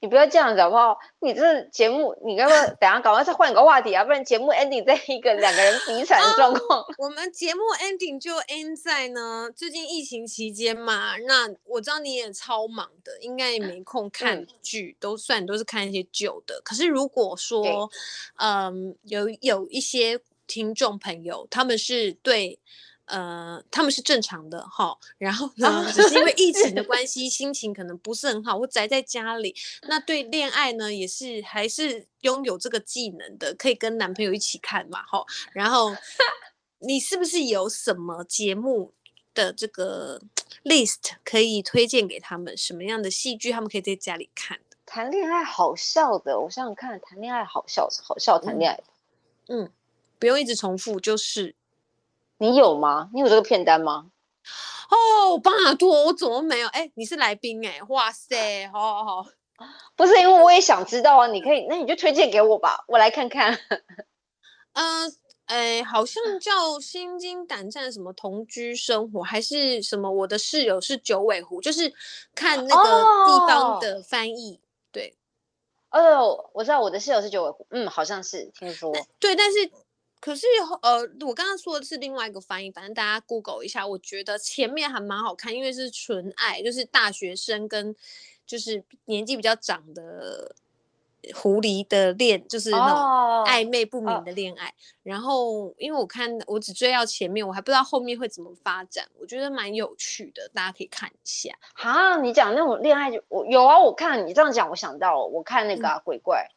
[0.05, 0.99] 你不要这样子好不好？
[1.21, 4.05] 你这节目，你要不要 等下赶快再换个话题啊？
[4.05, 6.83] 不然节目 ending 在一个两个人比惨的状况。
[6.83, 16.61] 啊、我们节目 ending 就 end 在呢，最近疫情期间嘛，那我知道你也超忙的，应该也没空看剧，嗯、都算都是看一些旧的。
[16.63, 17.91] 可是如果说，
[18.37, 22.59] 嗯，有有一些听众朋友，他们是对。
[23.07, 29.55] 呃，他们是正常的哈，然后呢，只是因为疫情的 关系，心情可能不是很好，我宅在家里。
[29.83, 35.23] 那对恋爱呢，也是还是拥有这个技能的，可以跟男朋友一起看嘛，哈。
[35.53, 35.95] 然后
[36.81, 38.95] 你是不是有什么节目
[39.35, 40.21] 的这个
[40.65, 42.57] list 可以推荐给他们？
[42.57, 44.59] 什么样的戏剧他们可以在家里看？
[44.87, 48.85] 谈恋爱好笑的，我想想看，谈恋爱好笑，好笑谈恋爱的，
[49.49, 49.71] 嗯，
[50.19, 51.55] 不用一直重复，就是。
[52.39, 53.11] 你有吗？
[53.15, 54.07] 你有这个片单吗？
[54.91, 56.69] 哦，巴托，我怎么没有？
[56.69, 59.29] 哎，你是来宾哎，哇塞，好好好，
[59.97, 63.59] 不是因为我也想知道啊，你可以，那你就推荐给我吧，我来看看。
[64.75, 65.13] 嗯、 呃，
[65.47, 71.93] 哎，好像叫心惊胆战什么同居生活，还是什么我的室友是九尾狐，就是
[72.35, 72.85] 看那个
[73.27, 74.61] 地方的翻译。
[74.63, 75.17] 哦、对，
[75.91, 78.93] 哦，我知道我的室友是九尾狐，嗯，好像是听说。
[79.19, 79.71] 对，但是。
[80.25, 80.47] 可是
[80.81, 87.95] 呃，我刚刚说的是另外一个翻译，反正大家 Google 一下，我觉得前面还蛮好看，因为是纯爱，就是大学生跟
[88.47, 90.57] 就是年纪比较长的
[91.35, 92.99] 狐狸的恋，就是那种
[93.45, 94.65] 暧昧不明的恋爱。
[94.65, 94.75] Oh.
[95.03, 101.53] 然后因为我看我只追到前面，我还不知道后面会怎么发展，我觉得蛮有趣的，大家可以看一下。
[101.75, 106.49] 啊，你讲那种恋爱就我有啊，我看你这样讲，我想到了，我看那个、啊嗯、鬼怪。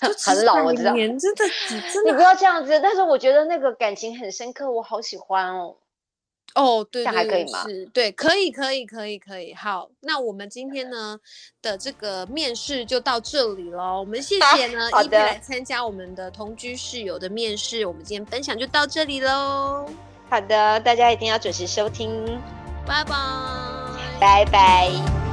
[0.24, 0.94] 很老，我知道。
[0.94, 1.44] 真的，
[1.92, 2.78] 真的，你不要这样子。
[2.80, 5.76] 但是我觉得那个感情很深刻，我好喜欢哦。
[6.54, 7.62] 哦，对，还可以吗？
[7.64, 9.54] 是，对，可以，可以，可以，可以。
[9.54, 11.18] 好，那我们今天呢
[11.60, 14.00] 的这个面试就到这里喽。
[14.00, 17.84] 我们谢谢呢，一起来参加我们的同居室友的面试。
[17.84, 19.86] 我们今天分享就到这里喽。
[20.30, 22.40] 好的，大家一定要准时收听。
[22.86, 23.14] 拜拜，
[24.18, 25.27] 拜拜。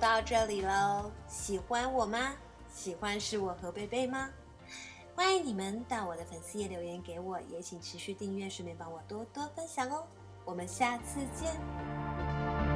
[0.00, 2.32] 到这里喽，喜欢我吗？
[2.72, 4.30] 喜欢是我和贝贝吗？
[5.14, 10.02] 欢迎你们到我的粉丝页留言给我，也请持续订阅，顺便帮我多多分享哦。
[10.46, 12.69] 我们下次见。